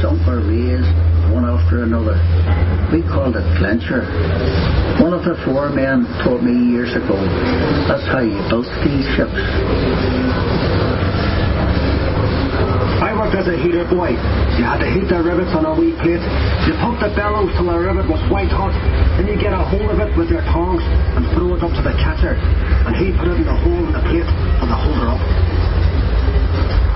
Some 0.00 0.22
were 0.24 0.40
raised, 0.40 0.88
one 1.34 1.44
after 1.44 1.82
another. 1.82 2.16
We 2.94 3.02
called 3.02 3.34
it 3.34 3.42
clincher. 3.58 4.06
One 5.02 5.10
of 5.10 5.26
the 5.26 5.34
four 5.42 5.66
men 5.66 6.06
told 6.22 6.46
me 6.46 6.54
years 6.70 6.94
ago 6.94 7.18
that's 7.90 8.06
how 8.06 8.22
you 8.22 8.38
built 8.46 8.70
these 8.86 9.02
ships. 9.18 9.34
I 13.02 13.10
worked 13.18 13.34
as 13.34 13.50
a 13.50 13.58
heater 13.58 13.82
boy. 13.90 14.14
You 14.54 14.62
had 14.62 14.78
to 14.78 14.86
heat 14.94 15.10
the 15.10 15.18
rivets 15.26 15.50
on 15.58 15.66
a 15.66 15.74
wee 15.74 15.90
plate. 15.98 16.22
You 16.70 16.78
pump 16.78 17.02
the 17.02 17.10
bellows 17.18 17.50
till 17.58 17.66
the 17.66 17.74
rivet 17.74 18.06
was 18.06 18.22
white 18.30 18.54
hot. 18.54 18.70
Then 19.18 19.26
you 19.26 19.42
get 19.42 19.50
a 19.50 19.66
hold 19.66 19.90
of 19.90 19.98
it 19.98 20.14
with 20.14 20.30
your 20.30 20.46
tongs 20.54 20.86
and 21.18 21.26
throw 21.34 21.58
it 21.58 21.66
up 21.66 21.74
to 21.74 21.82
the 21.82 21.98
catcher. 21.98 22.38
And 22.86 22.94
he 22.94 23.10
put 23.10 23.26
it 23.26 23.42
in 23.42 23.46
the 23.50 23.58
hole 23.58 23.82
in 23.82 23.90
the 23.90 24.06
plate 24.06 24.30
and 24.62 24.70
the 24.70 24.78
hold 24.78 25.02
her 25.02 25.10
up. 25.10 25.22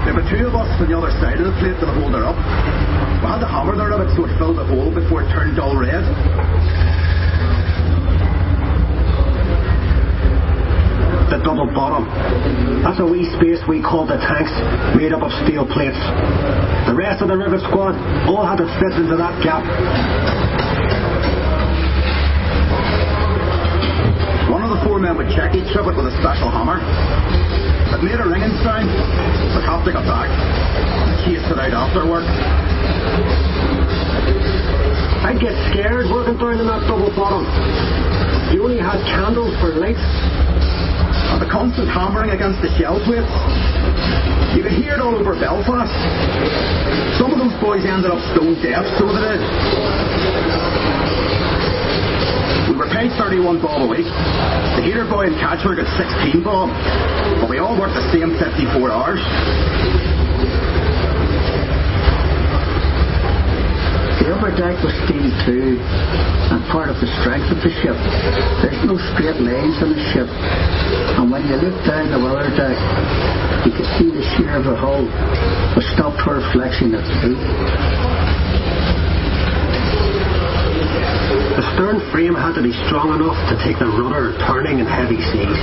There 0.07 0.15
were 0.15 0.23
two 0.31 0.47
of 0.47 0.55
us 0.55 0.71
on 0.79 0.87
the 0.87 0.95
other 0.95 1.11
side 1.19 1.43
of 1.43 1.51
the 1.51 1.59
plate 1.59 1.75
to 1.83 1.91
hold 1.91 2.15
her 2.15 2.23
up. 2.23 2.39
Had 3.23 3.41
to 3.41 3.49
hammer 3.49 3.77
the 3.77 3.85
rivet 3.85 4.11
so 4.17 4.25
it 4.25 4.33
filled 4.39 4.59
the 4.59 4.65
hole 4.65 4.91
before 4.91 5.23
it 5.23 5.29
turned 5.31 5.57
dull 5.57 5.77
red. 5.77 6.03
The 11.29 11.39
double 11.45 11.69
bottom. 11.71 12.09
That's 12.83 12.99
a 13.01 13.07
wee 13.07 13.29
space 13.37 13.61
we 13.69 13.83
called 13.83 14.09
the 14.09 14.17
tanks, 14.17 14.51
made 14.97 15.13
up 15.13 15.23
of 15.23 15.31
steel 15.45 15.69
plates. 15.69 16.01
The 16.89 16.97
rest 16.97 17.21
of 17.21 17.29
the 17.29 17.37
river 17.37 17.61
squad 17.69 17.95
all 18.27 18.47
had 18.47 18.59
to 18.59 18.67
fit 18.81 18.97
into 18.97 19.15
that 19.21 19.37
gap. 19.45 19.63
One 24.51 24.65
of 24.65 24.71
the 24.73 24.81
four 24.83 24.99
men 24.99 25.17
would 25.17 25.29
check 25.37 25.55
each 25.55 25.69
rivet 25.77 25.95
with 25.95 26.09
a 26.09 26.15
special 26.19 26.49
hammer. 26.49 26.81
It 27.93 28.03
made 28.03 28.19
a 28.19 28.27
ringing 28.27 28.57
sound. 28.65 28.89
Have 29.69 29.85
to 29.85 29.93
back 29.93 30.33
chase 31.29 31.45
it 31.51 31.59
out 31.59 31.75
after 31.75 32.09
work. 32.09 32.68
I'd 35.29 35.41
get 35.41 35.53
scared 35.69 36.09
working 36.09 36.41
down 36.41 36.57
in 36.57 36.67
that 36.67 36.89
double 36.89 37.13
bottom. 37.13 37.45
You 38.55 38.65
only 38.65 38.81
had 38.81 38.97
candles 39.05 39.53
for 39.61 39.77
light. 39.77 39.99
And 39.99 41.43
the 41.43 41.51
constant 41.53 41.85
hammering 41.93 42.33
against 42.33 42.65
the 42.65 42.73
shell 42.81 42.97
plates. 43.05 43.29
You 44.57 44.65
could 44.65 44.73
hear 44.73 44.97
it 44.97 45.01
all 45.05 45.13
over 45.13 45.37
Belfast. 45.37 45.93
Some 47.21 47.37
of 47.37 47.39
those 47.39 47.53
boys 47.61 47.85
ended 47.85 48.09
up 48.09 48.19
stone 48.33 48.57
deaf, 48.65 48.89
so 48.97 49.05
they 49.13 49.21
did. 49.21 49.43
We 52.73 52.75
were 52.81 52.89
paid 52.89 53.13
31 53.21 53.61
bob 53.61 53.85
a 53.85 53.89
week. 53.93 54.09
The 54.09 54.83
heater 54.83 55.05
boy 55.05 55.29
in 55.29 55.37
Catcher 55.37 55.77
got 55.77 55.87
16 56.01 56.41
bob, 56.41 56.73
but 57.45 57.51
we 57.53 57.61
all 57.61 57.77
worked 57.77 58.01
the 58.01 58.09
same 58.09 58.33
54 58.41 58.89
hours. 58.89 59.21
The 64.29 64.37
upper 64.37 64.53
deck 64.53 64.77
was 64.85 64.93
steel 65.09 65.25
too, 65.49 65.81
and 65.81 66.61
part 66.69 66.93
of 66.93 67.01
the 67.01 67.09
strength 67.25 67.49
of 67.49 67.65
the 67.65 67.73
ship. 67.81 67.97
There's 68.61 68.77
no 68.85 69.01
straight 69.17 69.41
lines 69.41 69.81
on 69.81 69.97
the 69.97 70.03
ship, 70.13 70.29
and 71.17 71.33
when 71.33 71.49
you 71.49 71.57
look 71.57 71.73
down 71.89 72.13
the 72.13 72.21
weather 72.21 72.53
deck, 72.53 72.77
you 73.65 73.73
could 73.73 73.89
see 73.97 74.13
the 74.13 74.21
shear 74.37 74.61
of 74.61 74.69
the 74.69 74.77
hull 74.77 75.09
was 75.73 75.89
stopped 75.97 76.21
her 76.29 76.45
flexing 76.53 76.93
at 76.93 77.09
through. 77.25 77.41
The 81.57 81.65
stern 81.73 81.97
frame 82.13 82.37
had 82.37 82.53
to 82.61 82.63
be 82.63 82.77
strong 82.85 83.17
enough 83.17 83.41
to 83.49 83.57
take 83.65 83.81
the 83.81 83.89
rudder 83.89 84.37
turning 84.45 84.77
in 84.77 84.85
heavy 84.85 85.25
seas. 85.33 85.57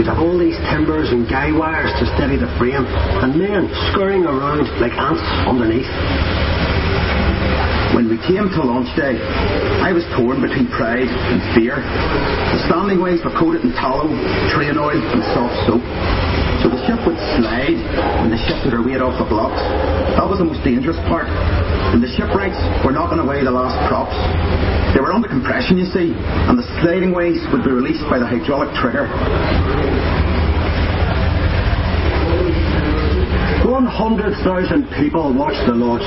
You'd 0.00 0.08
have 0.08 0.24
all 0.24 0.40
these 0.40 0.56
timbers 0.72 1.12
and 1.12 1.28
guy 1.28 1.52
wires 1.52 1.92
to 2.00 2.08
steady 2.16 2.40
the 2.40 2.48
frame, 2.56 2.88
and 2.88 3.36
men 3.36 3.68
scurrying 3.92 4.24
around 4.24 4.64
like 4.80 4.96
ants 4.96 5.20
underneath. 5.44 5.92
We 8.16 8.32
came 8.32 8.48
to 8.48 8.64
launch 8.64 8.88
day, 8.96 9.20
I 9.84 9.92
was 9.92 10.00
torn 10.16 10.40
between 10.40 10.72
pride 10.72 11.04
and 11.04 11.36
fear. 11.52 11.76
The 11.76 12.64
standing 12.64 12.96
ways 13.04 13.20
were 13.20 13.36
coated 13.36 13.60
in 13.60 13.76
tallow, 13.76 14.08
train 14.56 14.72
oil, 14.80 14.96
and 14.96 15.20
soft 15.36 15.52
soap. 15.68 15.84
So 16.64 16.72
the 16.72 16.80
ship 16.88 16.96
would 17.04 17.20
slide 17.36 17.76
when 18.24 18.32
they 18.32 18.40
shifted 18.48 18.72
her 18.72 18.80
weight 18.80 19.04
off 19.04 19.20
the 19.20 19.28
blocks. 19.28 19.60
That 20.16 20.24
was 20.24 20.40
the 20.40 20.48
most 20.48 20.64
dangerous 20.64 20.96
part. 21.04 21.28
And 21.28 22.00
the 22.00 22.08
shipwrights 22.08 22.56
were 22.80 22.96
knocking 22.96 23.20
away 23.20 23.44
the 23.44 23.52
last 23.52 23.76
props. 23.84 24.16
They 24.96 25.04
were 25.04 25.12
under 25.12 25.28
compression, 25.28 25.76
you 25.76 25.84
see, 25.84 26.16
and 26.16 26.56
the 26.56 26.64
sliding 26.80 27.12
ways 27.12 27.36
would 27.52 27.68
be 27.68 27.70
released 27.70 28.08
by 28.08 28.16
the 28.16 28.24
hydraulic 28.24 28.72
trigger. 28.80 29.12
100,000 33.84 34.88
people 34.96 35.34
watched 35.34 35.60
the 35.66 35.74
launch. 35.74 36.00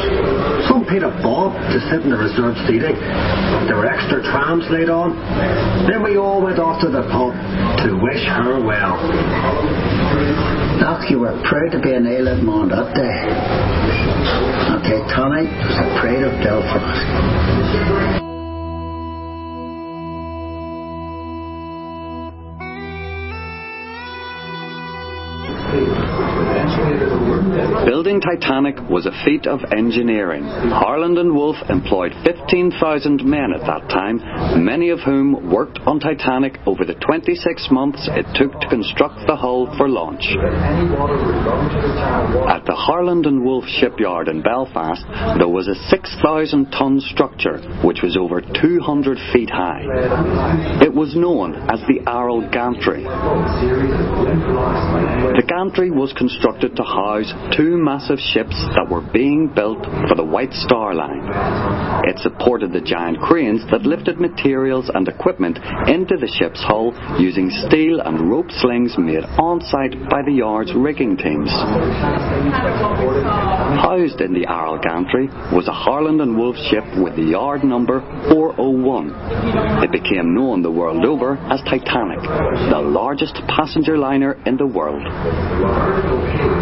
Some 0.67 0.85
paid 0.85 1.03
a 1.03 1.13
bob 1.21 1.53
to 1.53 1.77
sit 1.91 2.01
in 2.01 2.09
the 2.09 2.17
reserved 2.17 2.57
seating. 2.65 2.97
There 3.69 3.77
were 3.77 3.85
extra 3.85 4.23
trams 4.23 4.65
laid 4.71 4.89
on. 4.89 5.13
Then 5.85 6.01
we 6.01 6.17
all 6.17 6.41
went 6.41 6.57
off 6.57 6.81
to 6.81 6.89
the 6.89 7.03
pub 7.13 7.29
to 7.85 7.93
wish 8.01 8.25
her 8.25 8.57
well. 8.57 8.97
Doc, 10.81 11.11
you 11.11 11.19
were 11.19 11.37
proud 11.45 11.71
to 11.73 11.79
be 11.79 11.93
an 11.93 12.07
island 12.07 12.41
man 12.41 12.69
that 12.69 12.89
day. 12.97 13.21
Okay, 14.81 15.05
Titanic 15.05 15.49
was 15.61 15.77
the 15.77 15.85
pride 16.01 16.23
of 16.23 16.33
Belfast. 16.41 18.28
Building 27.99 28.21
Titanic 28.21 28.79
was 28.89 29.05
a 29.05 29.11
feat 29.25 29.45
of 29.45 29.59
engineering. 29.75 30.45
Harland 30.45 31.17
and 31.17 31.35
Wolff 31.35 31.57
employed 31.67 32.13
15,000 32.23 33.25
men 33.25 33.51
at 33.51 33.59
that 33.67 33.89
time, 33.89 34.23
many 34.63 34.87
of 34.87 35.01
whom 35.01 35.51
worked 35.51 35.79
on 35.79 35.99
Titanic 35.99 36.59
over 36.65 36.85
the 36.85 36.93
26 36.93 37.67
months 37.71 38.07
it 38.13 38.25
took 38.39 38.57
to 38.61 38.69
construct 38.69 39.27
the 39.27 39.35
hull 39.35 39.67
for 39.75 39.89
launch. 39.89 40.23
At 42.47 42.63
the 42.63 42.73
Harland 42.73 43.25
and 43.25 43.43
Wolff 43.43 43.65
shipyard 43.67 44.29
in 44.29 44.41
Belfast, 44.43 45.03
there 45.37 45.49
was 45.49 45.67
a 45.67 45.75
6,000 45.75 46.71
ton 46.71 47.01
structure 47.01 47.59
which 47.83 47.99
was 48.01 48.15
over 48.15 48.39
200 48.39 49.17
feet 49.33 49.49
high. 49.49 49.83
It 50.81 50.93
was 50.93 51.17
known 51.17 51.53
as 51.69 51.81
the 51.81 51.99
Arrol 52.07 52.47
Gantry. 52.49 53.03
The 55.39 55.47
gantry 55.47 55.89
was 55.89 56.11
constructed 56.17 56.75
to 56.75 56.83
house 56.83 57.31
two 57.55 57.77
massive 57.77 58.19
ships 58.19 58.59
that 58.75 58.91
were 58.91 58.99
being 58.99 59.47
built 59.47 59.79
for 60.09 60.15
the 60.15 60.25
White 60.25 60.51
Star 60.51 60.93
Line. 60.93 61.23
It 62.03 62.19
supported 62.19 62.73
the 62.73 62.81
giant 62.83 63.21
cranes 63.23 63.63
that 63.71 63.87
lifted 63.87 64.19
materials 64.19 64.91
and 64.93 65.07
equipment 65.07 65.55
into 65.87 66.17
the 66.19 66.27
ship's 66.27 66.59
hull 66.59 66.91
using 67.17 67.49
steel 67.51 68.01
and 68.01 68.29
rope 68.29 68.51
slings 68.51 68.97
made 68.99 69.23
on 69.39 69.61
site 69.63 69.95
by 70.11 70.23
the 70.27 70.35
yard's 70.43 70.75
rigging 70.75 71.15
teams. 71.15 71.47
Housed 73.79 74.19
in 74.19 74.33
the 74.33 74.43
Arrol 74.43 74.83
Gantry 74.83 75.27
was 75.55 75.69
a 75.69 75.71
Harland 75.71 76.19
and 76.19 76.35
Wolff 76.35 76.57
ship 76.67 76.83
with 76.99 77.15
the 77.15 77.31
yard 77.31 77.63
number 77.63 78.01
401. 78.27 79.87
It 79.87 79.91
became 79.95 80.35
known 80.35 80.61
the 80.63 80.71
world 80.71 81.05
over 81.05 81.37
as 81.47 81.61
Titanic, 81.63 82.19
the 82.19 82.83
largest 82.83 83.39
passenger 83.47 83.97
liner 83.97 84.35
in 84.45 84.57
the 84.57 84.67
world 84.67 85.07
the 85.47 85.53
large 85.55 86.03
volcano 86.07 86.58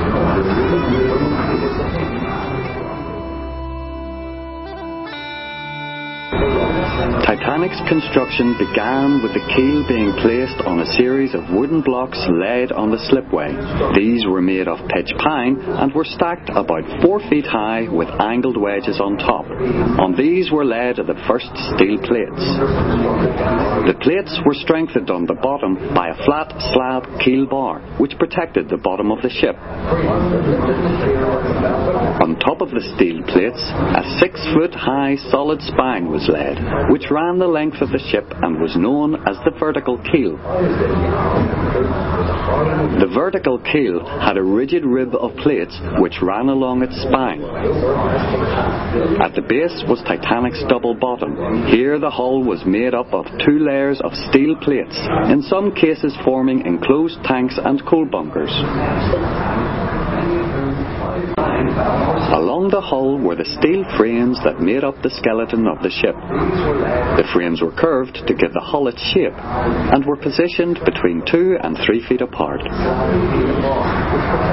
Titanic's 6.98 7.78
construction 7.88 8.58
began 8.58 9.22
with 9.22 9.34
the 9.34 9.46
keel 9.54 9.86
being 9.88 10.18
placed 10.18 10.58
on 10.66 10.80
a 10.80 10.90
series 10.98 11.36
of 11.36 11.46
wooden 11.54 11.82
blocks 11.82 12.18
laid 12.26 12.72
on 12.72 12.90
the 12.90 12.98
slipway. 13.06 13.54
These 13.94 14.26
were 14.26 14.42
made 14.42 14.68
of 14.68 14.82
pitch 14.90 15.14
pine 15.22 15.62
and 15.62 15.94
were 15.94 16.06
stacked 16.06 16.50
about 16.50 16.82
four 17.06 17.20
feet 17.30 17.46
high 17.46 17.86
with 17.86 18.10
angled 18.20 18.58
wedges 18.58 19.00
on 19.00 19.18
top. 19.18 19.46
On 20.02 20.18
these 20.18 20.50
were 20.50 20.66
laid 20.66 20.98
the 20.98 21.14
first 21.30 21.54
steel 21.78 22.02
plates. 22.02 22.42
The 23.86 23.98
plates 24.02 24.34
were 24.44 24.56
strengthened 24.56 25.12
on 25.12 25.28
the 25.28 25.38
bottom 25.38 25.76
by 25.94 26.10
a 26.10 26.18
flat 26.26 26.50
slab 26.74 27.22
keel 27.22 27.46
bar, 27.46 27.80
which 28.02 28.18
protected 28.18 28.70
the 28.70 28.78
bottom 28.78 29.12
of 29.12 29.22
the 29.22 29.30
ship. 29.30 29.56
On 31.58 32.38
top 32.40 32.62
of 32.62 32.70
the 32.70 32.82
steel 32.96 33.24
plates, 33.24 33.62
a 33.74 34.04
six 34.20 34.38
foot 34.54 34.74
high 34.74 35.16
solid 35.32 35.62
spine 35.62 36.10
was 36.10 36.30
laid, 36.30 36.58
which 36.92 37.10
ran 37.10 37.40
the 37.40 37.48
length 37.48 37.82
of 37.82 37.90
the 37.90 38.00
ship 38.12 38.26
and 38.44 38.62
was 38.62 38.76
known 38.76 39.16
as 39.28 39.38
the 39.46 39.52
vertical 39.60 39.98
keel. 40.12 40.38
The 43.00 43.10
vertical 43.14 43.60
keel 43.60 44.06
had 44.06 44.38
a 44.38 44.44
rigid 44.44 44.86
rib 44.86 45.16
of 45.16 45.36
plates 45.38 45.78
which 45.98 46.22
ran 46.22 46.50
along 46.50 46.84
its 46.84 46.96
spine. 47.02 47.42
At 49.22 49.34
the 49.34 49.42
base 49.42 49.84
was 49.88 50.02
Titanic's 50.06 50.64
double 50.70 50.94
bottom. 50.94 51.66
Here 51.68 51.98
the 52.00 52.10
hull 52.10 52.44
was 52.44 52.66
made 52.66 52.94
up 52.94 53.14
of 53.14 53.26
two 53.46 53.60
layers 53.60 54.00
of 54.02 54.14
steel 54.30 54.56
plates, 54.62 54.98
in 55.32 55.42
some 55.42 55.74
cases 55.74 56.16
forming 56.24 56.66
enclosed 56.66 57.18
tanks 57.24 57.58
and 57.64 57.84
coal 57.86 58.06
bunkers. 58.06 58.54
Along 61.58 62.70
the 62.70 62.82
hull 62.82 63.18
were 63.18 63.36
the 63.36 63.46
steel 63.58 63.84
frames 63.98 64.38
that 64.44 64.62
made 64.62 64.84
up 64.84 65.02
the 65.02 65.10
skeleton 65.10 65.66
of 65.66 65.82
the 65.82 65.90
ship. 65.90 66.14
The 66.14 67.28
frames 67.34 67.62
were 67.62 67.72
curved 67.72 68.22
to 68.28 68.34
give 68.36 68.54
the 68.54 68.62
hull 68.62 68.88
its 68.88 69.02
shape 69.14 69.34
and 69.34 70.06
were 70.06 70.18
positioned 70.18 70.80
between 70.86 71.26
two 71.26 71.58
and 71.62 71.78
three 71.82 72.06
feet 72.06 72.22
apart. 72.22 72.62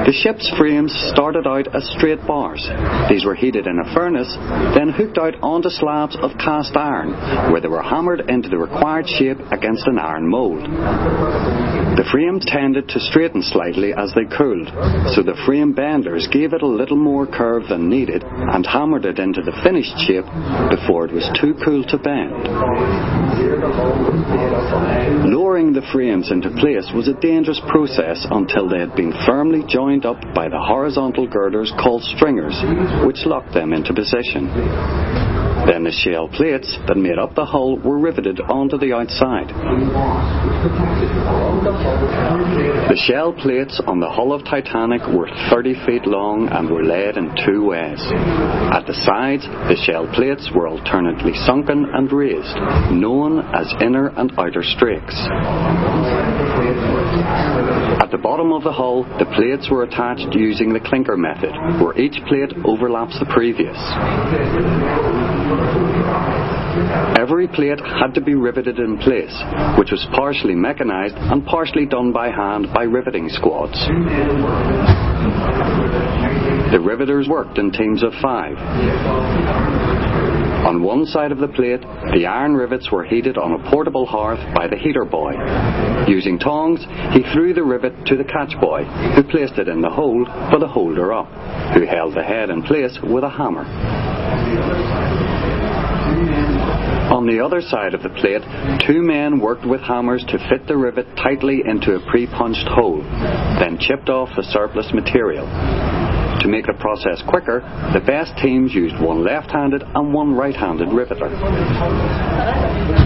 The 0.05 0.13
ship's 0.13 0.49
frames 0.57 0.93
started 1.13 1.45
out 1.45 1.73
as 1.75 1.85
straight 1.97 2.25
bars. 2.25 2.65
These 3.09 3.25
were 3.25 3.35
heated 3.35 3.67
in 3.67 3.79
a 3.79 3.93
furnace, 3.93 4.33
then 4.73 4.89
hooked 4.89 5.17
out 5.17 5.35
onto 5.41 5.69
slabs 5.69 6.17
of 6.21 6.37
cast 6.37 6.75
iron, 6.75 7.13
where 7.51 7.61
they 7.61 7.67
were 7.67 7.83
hammered 7.83 8.29
into 8.29 8.49
the 8.49 8.57
required 8.57 9.07
shape 9.07 9.39
against 9.51 9.85
an 9.87 9.99
iron 9.99 10.29
mould. 10.29 10.63
The 11.95 12.07
frames 12.11 12.45
tended 12.45 12.89
to 12.89 12.99
straighten 12.99 13.41
slightly 13.41 13.93
as 13.93 14.13
they 14.13 14.25
cooled, 14.25 14.67
so 15.15 15.23
the 15.23 15.37
frame 15.45 15.73
benders 15.73 16.27
gave 16.31 16.53
it 16.53 16.61
a 16.61 16.67
little 16.67 16.94
more 16.95 17.27
curve 17.27 17.63
than 17.69 17.89
needed 17.89 18.23
and 18.23 18.65
hammered 18.65 19.05
it 19.05 19.19
into 19.19 19.41
the 19.41 19.51
finished 19.63 19.93
shape 20.07 20.25
before 20.69 21.05
it 21.05 21.13
was 21.13 21.29
too 21.39 21.53
cool 21.63 21.83
to 21.85 21.97
bend. 21.97 22.33
Lowering 25.31 25.73
the 25.73 25.85
frames 25.91 26.31
into 26.31 26.49
place 26.49 26.89
was 26.93 27.07
a 27.07 27.19
dangerous 27.19 27.61
process 27.67 28.25
until 28.31 28.69
they 28.69 28.79
had 28.79 28.95
been 28.95 29.13
firmly 29.25 29.63
joined 29.67 30.05
up 30.05 30.19
by 30.33 30.49
the 30.49 30.59
horizontal 30.59 31.27
girders 31.27 31.71
called 31.81 32.03
stringers, 32.03 32.55
which 33.05 33.25
locked 33.25 33.53
them 33.53 33.73
into 33.73 33.93
position. 33.93 35.24
Then 35.65 35.83
the 35.83 35.91
shell 35.91 36.27
plates 36.27 36.77
that 36.87 36.95
made 36.95 37.17
up 37.17 37.33
the 37.33 37.45
hull 37.45 37.77
were 37.77 37.97
riveted 37.97 38.39
onto 38.39 38.77
the 38.77 38.93
outside. 38.93 39.49
The 42.89 43.01
shell 43.07 43.33
plates 43.33 43.81
on 43.87 43.99
the 43.99 44.09
hull 44.09 44.31
of 44.31 44.45
Titanic 44.45 45.01
were 45.07 45.27
30 45.49 45.85
feet 45.85 46.05
long 46.05 46.49
and 46.49 46.69
were 46.69 46.83
laid 46.83 47.17
in 47.17 47.33
two 47.45 47.65
ways. 47.65 47.99
At 48.71 48.85
the 48.85 48.93
sides, 48.93 49.45
the 49.45 49.75
shell 49.85 50.07
plates 50.13 50.51
were 50.53 50.67
alternately 50.67 51.33
sunken 51.45 51.89
and 51.93 52.11
raised, 52.11 52.55
known 52.93 53.39
as 53.53 53.73
inner 53.81 54.13
and 54.17 54.31
outer 54.37 54.61
strakes. 54.61 55.17
At 58.05 58.11
the 58.11 58.19
bottom 58.21 58.53
of 58.53 58.63
the 58.63 58.71
hull, 58.71 59.03
the 59.17 59.25
plates 59.35 59.67
were 59.71 59.81
attached 59.83 60.33
using 60.35 60.73
the 60.73 60.79
clinker 60.79 61.17
method, 61.17 61.51
where 61.81 61.97
each 61.97 62.21
plate 62.27 62.53
overlaps 62.63 63.17
the 63.19 63.25
previous. 63.25 63.75
Every 67.17 67.47
plate 67.47 67.79
had 67.79 68.13
to 68.15 68.21
be 68.21 68.35
riveted 68.35 68.79
in 68.79 68.97
place, 68.97 69.33
which 69.77 69.91
was 69.91 70.05
partially 70.13 70.55
mechanized 70.55 71.15
and 71.15 71.45
partially 71.45 71.85
done 71.85 72.11
by 72.11 72.29
hand 72.29 72.67
by 72.73 72.83
riveting 72.83 73.29
squads. 73.29 73.79
The 76.71 76.79
riveters 76.79 77.27
worked 77.27 77.57
in 77.57 77.71
teams 77.71 78.03
of 78.03 78.13
five. 78.21 78.57
On 80.65 80.81
one 80.81 81.05
side 81.05 81.31
of 81.31 81.37
the 81.37 81.47
plate, 81.47 81.81
the 82.13 82.25
iron 82.25 82.55
rivets 82.55 82.91
were 82.91 83.05
heated 83.05 83.37
on 83.37 83.53
a 83.53 83.69
portable 83.69 84.05
hearth 84.05 84.39
by 84.55 84.67
the 84.67 84.75
heater 84.75 85.05
boy. 85.05 85.33
Using 86.07 86.39
tongs, 86.39 86.83
he 87.13 87.21
threw 87.31 87.53
the 87.53 87.63
rivet 87.63 87.93
to 88.07 88.17
the 88.17 88.23
catch 88.23 88.59
boy, 88.59 88.83
who 89.15 89.23
placed 89.23 89.59
it 89.59 89.67
in 89.67 89.81
the 89.81 89.89
hold 89.89 90.27
for 90.49 90.59
the 90.59 90.67
holder 90.67 91.13
up, 91.13 91.27
who 91.73 91.85
held 91.85 92.15
the 92.15 92.23
head 92.23 92.49
in 92.49 92.63
place 92.63 92.97
with 93.03 93.23
a 93.23 93.29
hammer. 93.29 94.84
On 97.25 97.33
the 97.33 97.43
other 97.43 97.59
side 97.59 97.95
of 97.95 98.03
the 98.03 98.13
plate, 98.21 98.45
two 98.85 99.01
men 99.01 99.39
worked 99.39 99.65
with 99.65 99.81
hammers 99.81 100.23
to 100.27 100.37
fit 100.47 100.67
the 100.67 100.77
rivet 100.77 101.07
tightly 101.17 101.63
into 101.65 101.95
a 101.95 102.11
pre-punched 102.11 102.67
hole, 102.67 103.01
then 103.57 103.79
chipped 103.79 104.09
off 104.09 104.29
the 104.35 104.43
surplus 104.43 104.93
material. 104.93 105.47
To 106.41 106.47
make 106.47 106.67
the 106.67 106.77
process 106.77 107.23
quicker, 107.27 107.61
the 107.97 108.05
best 108.05 108.37
teams 108.37 108.75
used 108.75 109.01
one 109.01 109.23
left-handed 109.23 109.81
and 109.81 110.13
one 110.13 110.35
right-handed 110.35 110.93
riveter. 110.93 111.33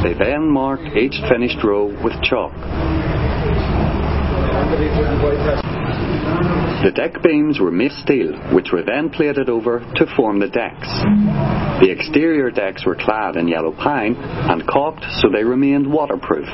They 0.03 0.13
then 0.19 0.51
marked 0.51 0.97
each 0.97 1.15
finished 1.31 1.63
row 1.63 1.87
with 2.03 2.19
chalk. 2.21 2.51
The 6.83 6.91
deck 6.91 7.23
beams 7.23 7.61
were 7.61 7.71
made 7.71 7.93
steel, 7.93 8.35
which 8.51 8.73
were 8.73 8.83
then 8.83 9.11
plated 9.11 9.47
over 9.47 9.79
to 9.79 10.05
form 10.17 10.39
the 10.39 10.49
decks. 10.49 11.58
The 11.79 11.89
exterior 11.89 12.51
decks 12.51 12.85
were 12.85 12.95
clad 12.95 13.37
in 13.37 13.47
yellow 13.47 13.71
pine 13.71 14.15
and 14.15 14.67
caulked 14.67 15.05
so 15.21 15.29
they 15.29 15.45
remained 15.45 15.89
waterproof. 15.89 16.47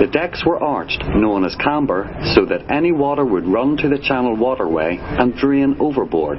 The 0.00 0.08
decks 0.12 0.44
were 0.46 0.62
arched, 0.62 1.04
known 1.06 1.44
as 1.44 1.56
camber, 1.56 2.08
so 2.34 2.44
that 2.46 2.70
any 2.70 2.92
water 2.92 3.24
would 3.24 3.46
run 3.46 3.76
to 3.78 3.88
the 3.88 3.98
channel 3.98 4.36
waterway 4.36 4.98
and 5.00 5.34
drain 5.34 5.76
overboard. 5.80 6.38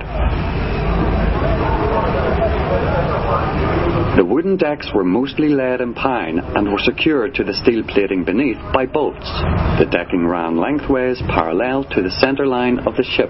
The 4.15 4.25
wooden 4.25 4.57
decks 4.57 4.89
were 4.93 5.03
mostly 5.03 5.49
laid 5.49 5.81
in 5.81 5.93
pine 5.93 6.39
and 6.39 6.71
were 6.71 6.79
secured 6.79 7.35
to 7.35 7.43
the 7.43 7.53
steel 7.53 7.83
plating 7.83 8.23
beneath 8.23 8.57
by 8.73 8.85
bolts. 8.85 9.29
The 9.77 9.87
decking 9.91 10.25
ran 10.25 10.57
lengthways 10.57 11.21
parallel 11.27 11.83
to 11.83 12.01
the 12.01 12.11
center 12.11 12.47
line 12.47 12.79
of 12.79 12.95
the 12.95 13.03
ship. 13.03 13.29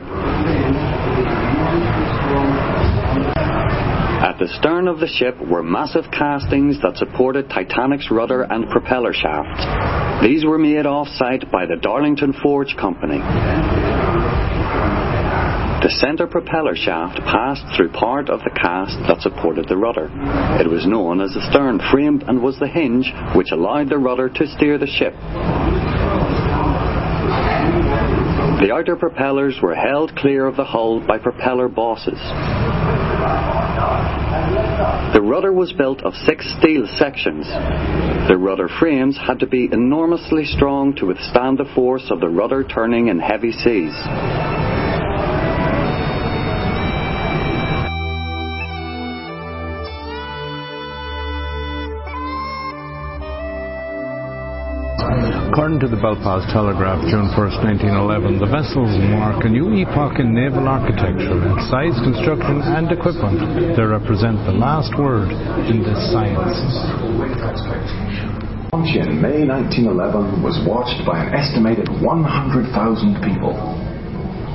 The 4.41 4.47
stern 4.57 4.87
of 4.87 4.99
the 4.99 5.07
ship 5.07 5.37
were 5.39 5.61
massive 5.61 6.05
castings 6.09 6.81
that 6.81 6.97
supported 6.97 7.47
Titanic's 7.47 8.09
rudder 8.09 8.41
and 8.41 8.67
propeller 8.71 9.13
shafts. 9.13 9.61
These 10.25 10.43
were 10.43 10.57
made 10.57 10.87
off-site 10.87 11.51
by 11.51 11.67
the 11.67 11.75
Darlington 11.75 12.33
Forge 12.41 12.75
Company. 12.75 13.19
The 15.85 15.93
center 16.01 16.25
propeller 16.25 16.75
shaft 16.75 17.19
passed 17.19 17.61
through 17.77 17.91
part 17.91 18.31
of 18.31 18.39
the 18.39 18.49
cast 18.59 18.97
that 19.05 19.21
supported 19.21 19.67
the 19.69 19.77
rudder. 19.77 20.09
It 20.59 20.67
was 20.67 20.87
known 20.87 21.21
as 21.21 21.35
the 21.35 21.47
stern 21.51 21.79
frame 21.91 22.23
and 22.27 22.41
was 22.41 22.57
the 22.57 22.67
hinge 22.67 23.13
which 23.35 23.51
allowed 23.51 23.89
the 23.89 23.99
rudder 23.99 24.27
to 24.27 24.47
steer 24.57 24.79
the 24.79 24.87
ship. 24.87 25.13
The 28.57 28.73
outer 28.73 28.95
propellers 28.95 29.59
were 29.61 29.75
held 29.75 30.15
clear 30.15 30.47
of 30.47 30.55
the 30.55 30.65
hull 30.65 30.99
by 31.05 31.19
propeller 31.19 31.67
bosses. 31.67 32.17
The 35.13 35.21
rudder 35.21 35.51
was 35.51 35.73
built 35.73 36.01
of 36.03 36.13
six 36.13 36.45
steel 36.59 36.87
sections. 36.97 37.47
The 37.47 38.37
rudder 38.37 38.69
frames 38.79 39.17
had 39.17 39.39
to 39.39 39.47
be 39.47 39.69
enormously 39.71 40.45
strong 40.45 40.95
to 40.95 41.05
withstand 41.05 41.57
the 41.57 41.71
force 41.75 42.09
of 42.09 42.19
the 42.19 42.29
rudder 42.29 42.63
turning 42.63 43.07
in 43.07 43.19
heavy 43.19 43.51
seas. 43.51 43.93
According 55.51 55.83
to 55.83 55.91
the 55.91 55.99
Belfast 55.99 56.47
Telegraph, 56.55 57.03
June 57.11 57.27
1st, 57.35 57.59
1911, 57.91 58.39
the 58.39 58.47
vessels 58.47 58.87
mark 59.11 59.43
a 59.43 59.51
new 59.51 59.67
epoch 59.75 60.15
in 60.15 60.31
naval 60.31 60.63
architecture 60.63 61.43
in 61.43 61.59
size, 61.67 61.91
construction, 62.07 62.63
and 62.63 62.87
equipment. 62.87 63.75
They 63.75 63.83
represent 63.83 64.39
the 64.47 64.55
last 64.55 64.95
word 64.95 65.27
in 65.67 65.83
this 65.83 65.99
science. 66.07 66.55
Launch 68.71 68.95
in 68.95 69.19
May 69.19 69.43
1911 69.43 70.39
was 70.39 70.55
watched 70.63 71.03
by 71.03 71.19
an 71.19 71.35
estimated 71.35 71.91
100,000 71.99 72.71
people. 73.19 73.51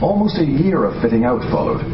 Almost 0.00 0.40
a 0.40 0.48
year 0.48 0.88
of 0.88 0.96
fitting 1.04 1.28
out 1.28 1.44
followed, 1.52 1.84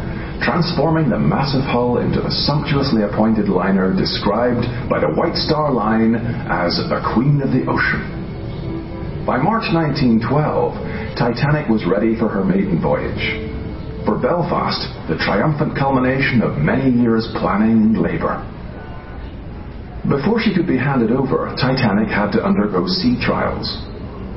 transforming 0.46 1.10
the 1.10 1.18
massive 1.18 1.66
hull 1.66 1.98
into 1.98 2.22
a 2.22 2.30
sumptuously 2.46 3.02
appointed 3.02 3.50
liner 3.50 3.90
described 3.90 4.62
by 4.86 5.02
the 5.02 5.10
White 5.10 5.34
Star 5.34 5.74
Line 5.74 6.14
as 6.46 6.78
a 6.78 7.02
queen 7.18 7.42
of 7.42 7.50
the 7.50 7.66
ocean. 7.66 8.21
By 9.26 9.38
March 9.38 9.70
1912, 9.70 11.14
Titanic 11.14 11.70
was 11.70 11.86
ready 11.86 12.18
for 12.18 12.26
her 12.26 12.42
maiden 12.42 12.82
voyage. 12.82 13.22
For 14.02 14.18
Belfast, 14.18 14.82
the 15.06 15.14
triumphant 15.14 15.78
culmination 15.78 16.42
of 16.42 16.58
many 16.58 16.90
years' 16.90 17.30
planning 17.38 17.94
and 17.94 18.02
labour. 18.02 18.42
Before 20.10 20.42
she 20.42 20.50
could 20.52 20.66
be 20.66 20.76
handed 20.76 21.12
over, 21.14 21.54
Titanic 21.54 22.10
had 22.10 22.34
to 22.34 22.42
undergo 22.42 22.90
sea 22.90 23.14
trials. 23.22 23.70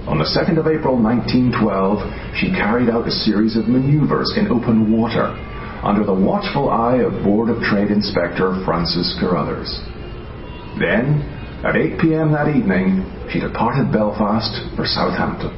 On 0.05 0.21
the 0.21 0.29
2nd 0.29 0.61
of 0.61 0.69
April 0.69 1.01
1912, 1.01 2.37
she 2.37 2.53
carried 2.53 2.87
out 2.87 3.09
a 3.09 3.11
series 3.25 3.57
of 3.57 3.65
maneuvers 3.65 4.37
in 4.37 4.53
open 4.53 4.93
water 4.93 5.33
under 5.81 6.05
the 6.05 6.13
watchful 6.13 6.69
eye 6.69 7.01
of 7.01 7.25
Board 7.25 7.49
of 7.49 7.57
Trade 7.65 7.89
Inspector 7.89 8.45
Francis 8.63 9.17
Carruthers. 9.17 9.81
Then, 10.77 11.25
at 11.65 11.73
8 11.73 11.97
p.m. 11.97 12.29
that 12.29 12.53
evening, 12.53 13.01
she 13.33 13.41
departed 13.41 13.89
Belfast 13.89 14.53
for 14.77 14.85
Southampton. 14.85 15.49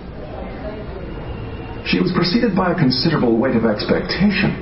She 1.84 2.00
was 2.00 2.16
preceded 2.16 2.56
by 2.56 2.72
a 2.72 2.80
considerable 2.80 3.36
weight 3.36 3.60
of 3.60 3.68
expectation. 3.68 4.56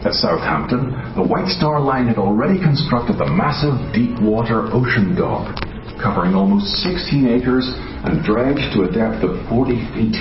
At 0.00 0.16
Southampton, 0.16 0.96
the 1.12 1.28
White 1.28 1.52
Star 1.52 1.76
Line 1.76 2.08
had 2.08 2.16
already 2.16 2.56
constructed 2.56 3.20
the 3.20 3.28
massive 3.28 3.76
deep 3.92 4.16
water 4.24 4.72
ocean 4.72 5.12
dock, 5.12 5.60
covering 6.00 6.32
almost 6.32 6.80
16 6.80 7.28
acres 7.28 7.68
and 8.08 8.24
dredged 8.24 8.72
to 8.72 8.88
a 8.88 8.90
depth 8.90 9.20
of 9.28 9.44
40 9.52 9.76
feet. 9.92 10.16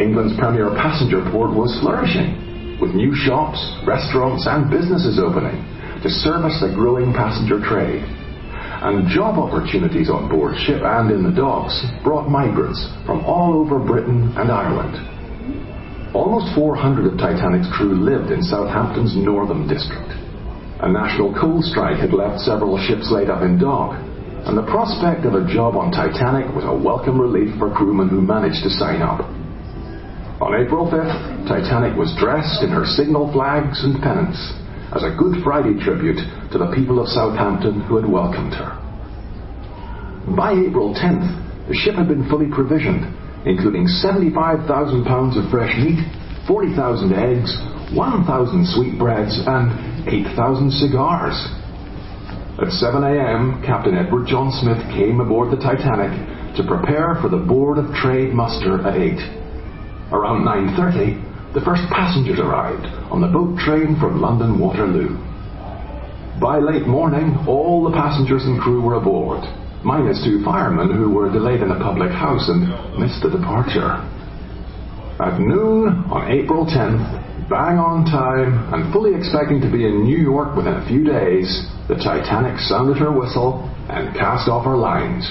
England's 0.00 0.32
premier 0.40 0.72
passenger 0.80 1.20
port 1.28 1.52
was 1.52 1.76
flourishing, 1.84 2.80
with 2.80 2.96
new 2.96 3.12
shops, 3.12 3.60
restaurants, 3.84 4.48
and 4.48 4.72
businesses 4.72 5.20
opening 5.20 5.60
to 6.00 6.08
service 6.08 6.56
the 6.64 6.72
growing 6.72 7.12
passenger 7.12 7.60
trade. 7.60 8.00
And 8.86 9.10
job 9.10 9.34
opportunities 9.34 10.06
on 10.06 10.30
board 10.30 10.54
ship 10.62 10.78
and 10.78 11.10
in 11.10 11.26
the 11.26 11.34
docks 11.34 11.74
brought 12.06 12.30
migrants 12.30 12.78
from 13.02 13.26
all 13.26 13.58
over 13.58 13.82
Britain 13.82 14.30
and 14.38 14.46
Ireland. 14.46 14.94
Almost 16.14 16.54
400 16.54 17.02
of 17.10 17.18
Titanic's 17.18 17.66
crew 17.74 17.98
lived 17.98 18.30
in 18.30 18.46
Southampton's 18.46 19.18
northern 19.18 19.66
district. 19.66 20.14
A 20.78 20.86
national 20.86 21.34
coal 21.34 21.66
strike 21.66 21.98
had 21.98 22.14
left 22.14 22.46
several 22.46 22.78
ships 22.78 23.10
laid 23.10 23.26
up 23.26 23.42
in 23.42 23.58
dock, 23.58 23.98
and 24.46 24.54
the 24.54 24.70
prospect 24.70 25.26
of 25.26 25.34
a 25.34 25.42
job 25.50 25.74
on 25.74 25.90
Titanic 25.90 26.46
was 26.54 26.62
a 26.62 26.70
welcome 26.70 27.18
relief 27.18 27.58
for 27.58 27.74
crewmen 27.74 28.06
who 28.06 28.22
managed 28.22 28.62
to 28.62 28.70
sign 28.70 29.02
up. 29.02 29.18
On 30.38 30.54
April 30.54 30.86
5th, 30.86 31.50
Titanic 31.50 31.98
was 31.98 32.14
dressed 32.22 32.62
in 32.62 32.70
her 32.70 32.86
signal 32.86 33.34
flags 33.34 33.82
and 33.82 33.98
pennants 33.98 34.38
as 34.94 35.02
a 35.02 35.16
Good 35.18 35.42
Friday 35.42 35.74
tribute 35.82 36.20
to 36.52 36.58
the 36.58 36.70
people 36.74 37.00
of 37.00 37.08
Southampton 37.08 37.80
who 37.82 37.96
had 37.96 38.06
welcomed 38.06 38.54
her. 38.54 38.78
By 40.36 40.52
April 40.52 40.94
10th, 40.94 41.68
the 41.68 41.74
ship 41.74 41.94
had 41.94 42.08
been 42.08 42.28
fully 42.28 42.46
provisioned, 42.46 43.06
including 43.46 43.86
75,000 43.86 45.04
pounds 45.04 45.36
of 45.36 45.50
fresh 45.50 45.74
meat, 45.78 45.98
40,000 46.46 47.12
eggs, 47.14 47.50
1,000 47.94 48.66
sweetbreads, 48.74 49.42
and 49.46 50.06
8,000 50.06 50.70
cigars. 50.70 51.38
At 52.62 52.70
7 52.70 53.02
a.m., 53.02 53.62
Captain 53.66 53.94
Edward 53.94 54.26
John 54.26 54.50
Smith 54.62 54.78
came 54.94 55.20
aboard 55.20 55.50
the 55.50 55.62
Titanic 55.62 56.14
to 56.56 56.64
prepare 56.66 57.18
for 57.20 57.28
the 57.28 57.42
Board 57.42 57.78
of 57.78 57.92
Trade 57.94 58.32
muster 58.32 58.80
at 58.86 58.96
8. 58.96 59.18
Around 60.10 60.46
9.30, 60.46 61.25
the 61.56 61.64
first 61.64 61.88
passengers 61.88 62.38
arrived 62.38 62.84
on 63.08 63.24
the 63.24 63.32
boat 63.32 63.56
train 63.64 63.96
from 63.96 64.20
London 64.20 64.60
Waterloo. 64.60 65.16
By 66.36 66.60
late 66.60 66.84
morning, 66.84 67.32
all 67.48 67.82
the 67.82 67.96
passengers 67.96 68.44
and 68.44 68.60
crew 68.60 68.82
were 68.82 69.00
aboard, 69.00 69.40
minus 69.82 70.20
two 70.22 70.44
firemen 70.44 70.92
who 70.92 71.08
were 71.08 71.32
delayed 71.32 71.62
in 71.62 71.70
a 71.70 71.80
public 71.80 72.12
house 72.12 72.44
and 72.52 72.68
missed 73.00 73.24
the 73.24 73.32
departure. 73.32 74.04
At 75.16 75.40
noon 75.40 76.04
on 76.12 76.28
April 76.28 76.68
10th, 76.68 77.48
bang 77.48 77.80
on 77.80 78.04
time 78.04 78.52
and 78.76 78.92
fully 78.92 79.16
expecting 79.16 79.58
to 79.62 79.72
be 79.72 79.88
in 79.88 80.04
New 80.04 80.20
York 80.20 80.54
within 80.54 80.74
a 80.74 80.86
few 80.86 81.04
days, 81.08 81.48
the 81.88 81.96
Titanic 81.96 82.60
sounded 82.68 82.98
her 82.98 83.10
whistle 83.10 83.64
and 83.88 84.12
cast 84.12 84.46
off 84.52 84.66
her 84.66 84.76
lines. 84.76 85.24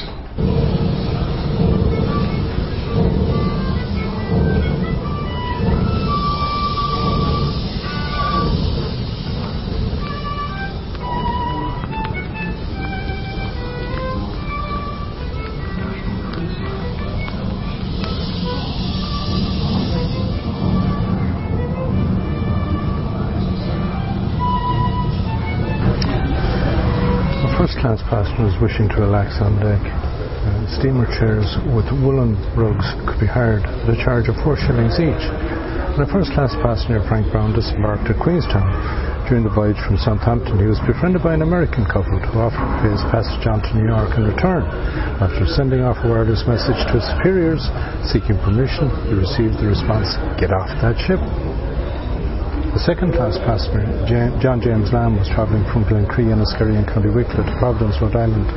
Passengers 28.36 28.60
wishing 28.60 28.90
to 28.92 29.00
relax 29.00 29.40
on 29.40 29.56
deck. 29.64 29.80
Uh, 29.80 30.68
steamer 30.76 31.08
chairs 31.08 31.48
with 31.72 31.88
woolen 32.04 32.36
rugs 32.52 32.84
could 33.08 33.16
be 33.16 33.24
hired 33.24 33.64
at 33.64 33.88
a 33.88 33.96
charge 34.04 34.28
of 34.28 34.36
four 34.44 34.60
shillings 34.60 35.00
each. 35.00 35.24
And 35.96 36.04
a 36.04 36.08
first 36.12 36.36
class 36.36 36.52
passenger, 36.60 37.00
Frank 37.08 37.32
Browne, 37.32 37.56
disembarked 37.56 38.12
at 38.12 38.20
Queenstown. 38.20 38.68
During 39.32 39.48
the 39.48 39.56
voyage 39.56 39.80
from 39.88 39.96
Southampton, 39.96 40.60
he 40.60 40.68
was 40.68 40.84
befriended 40.84 41.24
by 41.24 41.32
an 41.32 41.48
American 41.48 41.88
couple 41.88 42.20
who 42.20 42.44
offered 42.44 42.60
to 42.60 42.76
pay 42.84 42.92
his 42.92 43.08
passage 43.08 43.48
on 43.48 43.64
to 43.64 43.72
New 43.72 43.88
York 43.88 44.12
in 44.20 44.28
return. 44.28 44.68
After 45.24 45.48
sending 45.48 45.80
off 45.88 46.04
a 46.04 46.12
wireless 46.12 46.44
message 46.44 46.76
to 46.92 47.00
his 47.00 47.08
superiors 47.16 47.64
seeking 48.12 48.36
permission, 48.44 48.92
he 49.08 49.16
received 49.16 49.64
the 49.64 49.72
response, 49.72 50.12
Get 50.36 50.52
off 50.52 50.68
that 50.84 51.00
ship. 51.08 51.24
The 52.76 52.84
second 52.84 53.16
class 53.16 53.40
passenger, 53.48 53.88
John 54.44 54.60
James 54.60 54.92
Lamb, 54.92 55.16
was 55.16 55.32
travelling 55.32 55.64
from 55.72 55.88
Glencree 55.88 56.28
in 56.28 56.44
Enniskerry 56.44 56.76
in 56.76 56.84
County 56.84 57.08
Wicklow 57.08 57.48
to 57.48 57.56
Providence, 57.56 57.96
Rhode 58.04 58.20
Island. 58.20 58.52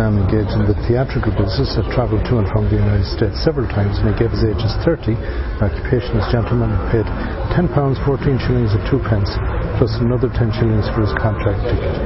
Lamb, 0.00 0.16
engaged 0.16 0.56
in 0.56 0.64
the 0.64 0.72
theatrical 0.88 1.28
business, 1.36 1.76
had 1.76 1.84
travelled 1.92 2.24
to 2.32 2.40
and 2.40 2.48
from 2.48 2.72
the 2.72 2.80
United 2.80 3.04
States 3.04 3.36
several 3.44 3.68
times 3.68 4.00
and 4.00 4.08
he 4.08 4.16
gave 4.16 4.32
his 4.32 4.48
age 4.48 4.64
as 4.64 4.72
30, 4.80 5.12
occupation 5.60 6.16
as 6.16 6.24
gentleman, 6.32 6.72
and 6.72 6.80
paid 6.88 7.04
£10, 7.52 7.68
14 7.68 8.40
shillings 8.40 8.72
and 8.72 8.80
2 8.88 8.96
pence, 9.04 9.28
plus 9.76 9.92
another 10.00 10.32
10 10.32 10.56
shillings 10.56 10.88
for 10.96 11.04
his 11.04 11.12
contract 11.20 11.60
ticket. 11.68 12.00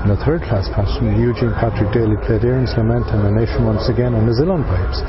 And 0.00 0.08
the 0.08 0.20
third 0.24 0.40
class 0.48 0.64
passenger, 0.72 1.12
Eugene 1.12 1.52
Patrick 1.60 1.92
Daly, 1.92 2.16
played 2.24 2.40
Erin's 2.40 2.72
Lament 2.80 3.04
and 3.12 3.20
the 3.20 3.36
nation 3.36 3.68
once 3.68 3.84
again 3.92 4.16
on 4.16 4.24
his 4.24 4.40
uilleann 4.40 4.64
pipes. 4.64 5.04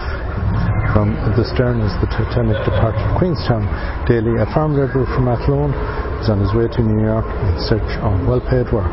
From 0.91 1.15
the 1.39 1.47
stern 1.55 1.79
as 1.79 1.95
the 2.03 2.09
Titanic 2.11 2.59
departed 2.67 2.99
Queenstown, 3.15 3.63
Daly, 4.11 4.43
a 4.43 4.47
farm 4.51 4.75
labourer 4.75 5.07
from 5.15 5.31
Athlone, 5.31 5.71
was 6.19 6.27
on 6.27 6.43
his 6.43 6.51
way 6.51 6.67
to 6.67 6.79
New 6.83 7.07
York 7.07 7.23
in 7.23 7.55
search 7.63 7.89
of 8.03 8.11
well-paid 8.27 8.67
work. 8.75 8.91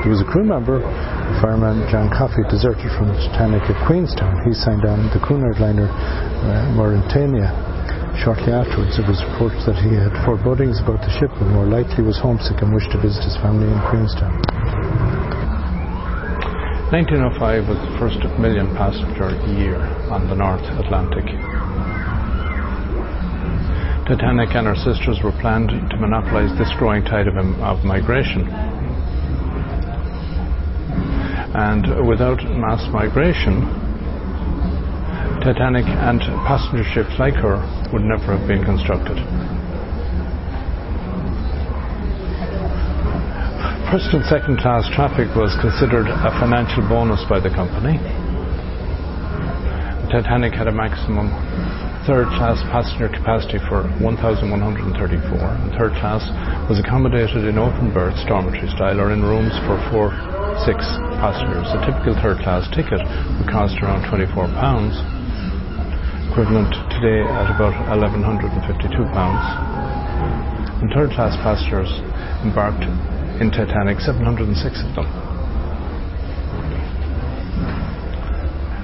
There 0.00 0.08
was 0.08 0.24
a 0.24 0.28
crew 0.28 0.48
member, 0.48 0.80
fireman 1.44 1.84
John 1.92 2.08
Coffey, 2.08 2.40
deserted 2.48 2.88
from 2.96 3.12
the 3.12 3.20
Titanic 3.20 3.68
at 3.68 3.76
Queenstown. 3.84 4.48
He 4.48 4.56
signed 4.56 4.88
on 4.88 5.12
the 5.12 5.20
Cunard 5.20 5.60
liner 5.60 5.92
uh, 5.92 6.72
Mauretania. 6.72 7.52
Shortly 8.16 8.56
afterwards, 8.56 8.96
it 8.96 9.04
was 9.04 9.20
reported 9.28 9.60
that 9.68 9.76
he 9.84 9.92
had 9.92 10.12
forebodings 10.24 10.80
about 10.80 11.04
the 11.04 11.12
ship 11.20 11.32
and 11.36 11.52
more 11.52 11.68
likely 11.68 12.00
was 12.00 12.16
homesick 12.16 12.64
and 12.64 12.72
wished 12.72 12.92
to 12.92 12.98
visit 13.00 13.28
his 13.28 13.36
family 13.44 13.68
in 13.68 13.76
Queenstown. 13.92 15.23
1905 16.94 17.66
was 17.66 17.78
the 17.90 17.98
first 17.98 18.22
million 18.38 18.70
passenger 18.78 19.34
year 19.58 19.82
on 20.14 20.30
the 20.30 20.34
North 20.38 20.62
Atlantic. 20.78 21.26
Titanic 24.06 24.54
and 24.54 24.70
her 24.70 24.78
sisters 24.78 25.18
were 25.24 25.34
planned 25.42 25.74
to 25.90 25.96
monopolize 25.98 26.56
this 26.56 26.70
growing 26.78 27.02
tide 27.02 27.26
of, 27.26 27.34
of 27.34 27.82
migration. 27.82 28.46
And 31.58 32.06
without 32.06 32.38
mass 32.62 32.86
migration, 32.94 33.66
Titanic 35.42 35.90
and 35.90 36.22
passenger 36.46 36.86
ships 36.94 37.18
like 37.18 37.34
her 37.34 37.58
would 37.90 38.06
never 38.06 38.38
have 38.38 38.46
been 38.46 38.62
constructed. 38.62 39.18
First 43.94 44.10
and 44.10 44.26
second 44.26 44.58
class 44.58 44.82
traffic 44.90 45.30
was 45.38 45.54
considered 45.62 46.10
a 46.10 46.34
financial 46.42 46.82
bonus 46.90 47.22
by 47.30 47.38
the 47.38 47.46
company. 47.46 47.94
The 50.02 50.10
Titanic 50.10 50.50
had 50.50 50.66
a 50.66 50.74
maximum 50.74 51.30
third 52.02 52.26
class 52.34 52.58
passenger 52.74 53.06
capacity 53.06 53.62
for 53.70 53.86
1,134, 54.02 54.50
and 54.50 55.70
third 55.78 55.94
class 56.02 56.26
was 56.66 56.82
accommodated 56.82 57.46
in 57.46 57.54
open 57.54 57.94
berths, 57.94 58.18
dormitory 58.26 58.66
style, 58.74 58.98
or 58.98 59.14
in 59.14 59.22
rooms 59.22 59.54
for 59.62 59.78
four, 59.94 60.10
six 60.66 60.82
passengers. 61.22 61.70
A 61.70 61.78
typical 61.86 62.18
third 62.18 62.42
class 62.42 62.66
ticket 62.74 62.98
would 62.98 63.46
cost 63.46 63.78
around 63.78 64.10
£24, 64.10 66.34
equivalent 66.34 66.74
today 66.98 67.22
at 67.30 67.46
about 67.46 67.78
£1,152. 67.94 70.82
And 70.82 70.90
third 70.90 71.14
class 71.14 71.38
passengers 71.46 71.94
embarked 72.42 72.90
in 73.40 73.50
Titanic, 73.50 74.00
706 74.00 74.54
of 74.84 74.94
them. 74.94 75.08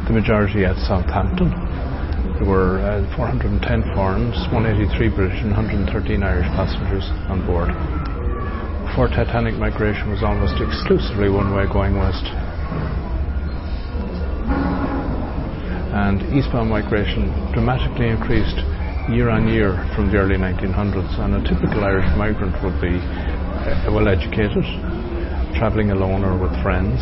The 0.06 0.12
majority 0.12 0.64
at 0.64 0.76
Southampton. 0.86 1.50
There 2.38 2.48
were 2.48 2.80
uh, 2.80 3.16
410 3.16 3.60
foreigners, 3.94 4.38
183 4.50 5.08
British, 5.14 5.40
and 5.42 5.52
113 5.52 6.22
Irish 6.22 6.48
passengers 6.58 7.06
on 7.30 7.46
board. 7.46 7.70
Before 8.88 9.06
Titanic 9.06 9.54
migration 9.54 10.10
was 10.10 10.22
almost 10.22 10.58
exclusively 10.58 11.30
one 11.30 11.54
way 11.54 11.66
going 11.70 11.96
west. 11.96 12.26
and 15.90 16.22
eastbound 16.32 16.70
migration 16.70 17.28
dramatically 17.52 18.08
increased 18.08 18.56
year 19.10 19.28
on 19.28 19.48
year 19.48 19.74
from 19.94 20.10
the 20.10 20.16
early 20.16 20.36
1900s. 20.36 21.18
And 21.18 21.34
a 21.34 21.42
typical 21.42 21.84
Irish 21.84 22.06
migrant 22.16 22.54
would 22.62 22.78
be 22.80 22.98
uh, 23.66 23.92
well 23.92 24.08
educated, 24.08 24.64
travelling 25.56 25.90
alone 25.92 26.24
or 26.24 26.36
with 26.36 26.52
friends, 26.64 26.96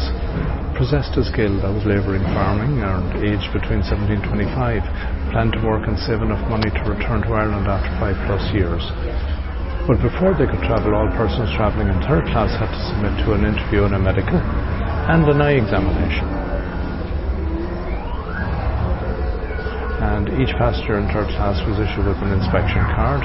possessed 0.74 1.14
a 1.18 1.24
skill 1.26 1.58
that 1.62 1.70
was 1.70 1.82
labouring 1.86 2.22
farming, 2.34 2.82
and 2.82 3.06
aged 3.22 3.50
between 3.54 3.82
17 3.82 4.18
and 4.18 4.24
25, 4.26 4.82
planned 5.30 5.52
to 5.54 5.60
work 5.66 5.86
and 5.86 5.98
save 6.06 6.22
enough 6.22 6.42
money 6.50 6.70
to 6.70 6.82
return 6.86 7.22
to 7.22 7.30
Ireland 7.34 7.66
after 7.66 7.90
five 7.98 8.18
plus 8.26 8.42
years. 8.54 8.82
But 9.86 10.02
before 10.04 10.36
they 10.36 10.44
could 10.44 10.60
travel, 10.68 10.94
all 10.94 11.08
persons 11.16 11.48
travelling 11.56 11.88
in 11.88 11.98
third 12.04 12.28
class 12.28 12.52
had 12.60 12.68
to 12.68 12.80
submit 12.92 13.14
to 13.24 13.32
an 13.32 13.42
interview 13.48 13.88
and 13.88 13.96
a 13.96 14.02
medical 14.02 14.36
and 14.36 15.24
an 15.24 15.40
eye 15.40 15.56
examination. 15.56 16.28
And 19.98 20.28
each 20.38 20.52
passenger 20.60 21.00
in 21.00 21.08
third 21.08 21.32
class 21.34 21.58
was 21.66 21.80
issued 21.80 22.04
with 22.04 22.20
an 22.20 22.36
inspection 22.36 22.84
card, 22.92 23.24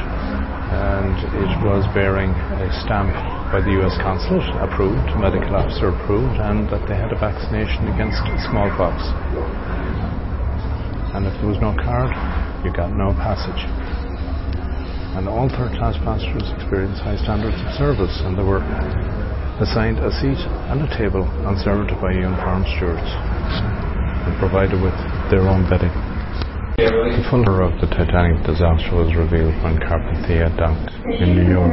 and 0.71 1.17
it 1.35 1.51
was 1.65 1.83
bearing 1.91 2.31
a 2.31 2.67
stamp 2.85 3.11
by 3.51 3.59
the 3.59 3.75
US 3.83 3.97
consulate, 3.99 4.47
approved, 4.61 5.03
medical 5.19 5.55
officer 5.55 5.89
approved, 5.89 6.39
and 6.39 6.69
that 6.69 6.87
they 6.87 6.95
had 6.95 7.11
a 7.11 7.19
vaccination 7.19 7.89
against 7.91 8.21
smallpox. 8.47 9.01
And 11.17 11.27
if 11.27 11.33
there 11.41 11.49
was 11.49 11.59
no 11.59 11.75
card, 11.75 12.13
you 12.63 12.71
got 12.71 12.95
no 12.95 13.11
passage 13.19 13.67
and 15.15 15.29
all 15.29 15.47
third 15.47 15.69
class 15.77 15.95
passengers 16.01 16.49
experienced 16.57 17.01
high 17.01 17.17
standards 17.21 17.53
of 17.61 17.69
service 17.77 18.21
and 18.25 18.37
they 18.37 18.41
were 18.41 18.65
assigned 19.61 19.99
a 19.99 20.09
seat 20.17 20.41
and 20.73 20.81
a 20.81 20.89
table 20.97 21.21
and 21.45 21.53
served 21.61 21.93
by 22.01 22.11
uniformed 22.11 22.65
stewards 22.75 23.05
and 24.25 24.33
provided 24.39 24.81
with 24.81 24.95
their 25.29 25.45
own 25.45 25.69
bedding. 25.69 26.12
The 26.73 27.21
full 27.29 27.45
of 27.45 27.77
the 27.77 27.85
Titanic 27.85 28.41
disaster 28.49 28.97
was 28.97 29.13
revealed 29.13 29.53
when 29.61 29.77
Carpathia 29.77 30.49
docked 30.57 30.89
in 31.05 31.37
New 31.37 31.45
York 31.45 31.69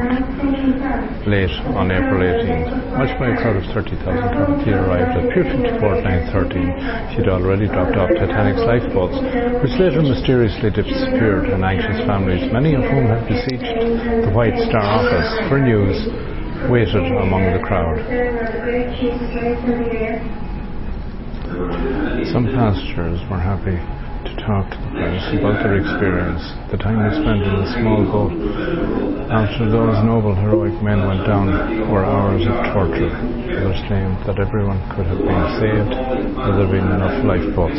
late 1.25 1.57
on 1.73 1.89
April 1.89 2.21
18. 2.21 3.01
Much 3.01 3.09
by 3.17 3.33
a 3.33 3.37
crowd 3.41 3.57
of 3.57 3.65
30,000, 3.73 3.97
Carpathia 3.97 4.77
arrived 4.77 5.17
at 5.17 5.25
Pier 5.33 5.49
54 5.49 6.05
at 6.05 6.05
9.13. 6.37 7.17
She 7.17 7.17
had 7.17 7.33
already 7.33 7.65
dropped 7.65 7.97
off 7.97 8.13
Titanic's 8.13 8.61
lifeboats, 8.61 9.17
which 9.65 9.73
later 9.81 10.05
mysteriously 10.05 10.69
disappeared, 10.69 11.49
and 11.49 11.65
anxious 11.65 12.05
families, 12.05 12.53
many 12.53 12.77
of 12.77 12.85
whom 12.85 13.09
had 13.09 13.25
besieged 13.25 14.29
the 14.29 14.33
White 14.37 14.61
Star 14.69 14.85
office 14.85 15.49
for 15.49 15.57
news, 15.57 15.97
waited 16.69 17.09
among 17.09 17.57
the 17.57 17.63
crowd. 17.65 18.05
Some 22.37 22.53
passengers 22.53 23.25
were 23.33 23.41
happy 23.41 23.81
to 24.27 24.33
talk 24.45 24.69
to 24.71 24.77
the 24.77 24.91
press 24.97 25.25
about 25.33 25.63
their 25.65 25.81
experience, 25.81 26.43
the 26.69 26.77
time 26.77 27.01
they 27.01 27.13
spent 27.17 27.41
in 27.41 27.55
the 27.57 27.69
small 27.79 28.05
boat 28.05 28.35
after 29.31 29.71
those 29.71 29.97
noble 30.03 30.35
heroic 30.35 30.75
men 30.83 31.07
went 31.07 31.23
down 31.25 31.49
were 31.89 32.05
hours 32.05 32.43
of 32.43 32.57
torture. 32.75 33.09
Others 33.09 33.81
claimed 33.87 34.19
that 34.27 34.43
everyone 34.43 34.83
could 34.91 35.07
have 35.07 35.23
been 35.23 35.45
saved 35.63 35.93
had 36.37 36.55
there 36.59 36.67
been 36.67 36.91
enough 36.91 37.17
lifeboats. 37.23 37.79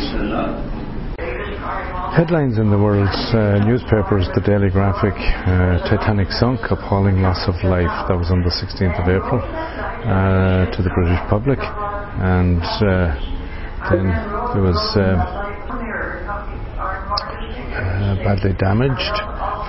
Headlines 2.16 2.58
in 2.58 2.68
the 2.68 2.76
world's 2.76 3.16
uh, 3.32 3.60
newspapers, 3.64 4.28
the 4.34 4.44
Daily 4.44 4.68
Graphic, 4.68 5.16
uh, 5.16 5.80
Titanic 5.88 6.28
sunk, 6.32 6.60
appalling 6.68 7.22
loss 7.22 7.48
of 7.48 7.56
life. 7.64 7.88
That 8.08 8.16
was 8.20 8.28
on 8.28 8.44
the 8.44 8.52
16th 8.52 9.00
of 9.00 9.08
April 9.08 9.40
uh, 9.40 10.68
to 10.68 10.78
the 10.82 10.92
British 10.92 11.20
public. 11.32 11.56
And 12.20 12.60
uh, 12.60 13.16
then 13.88 14.12
there 14.52 14.60
was 14.60 14.76
uh, 18.12 18.24
badly 18.24 18.52
damaged. 18.60 19.16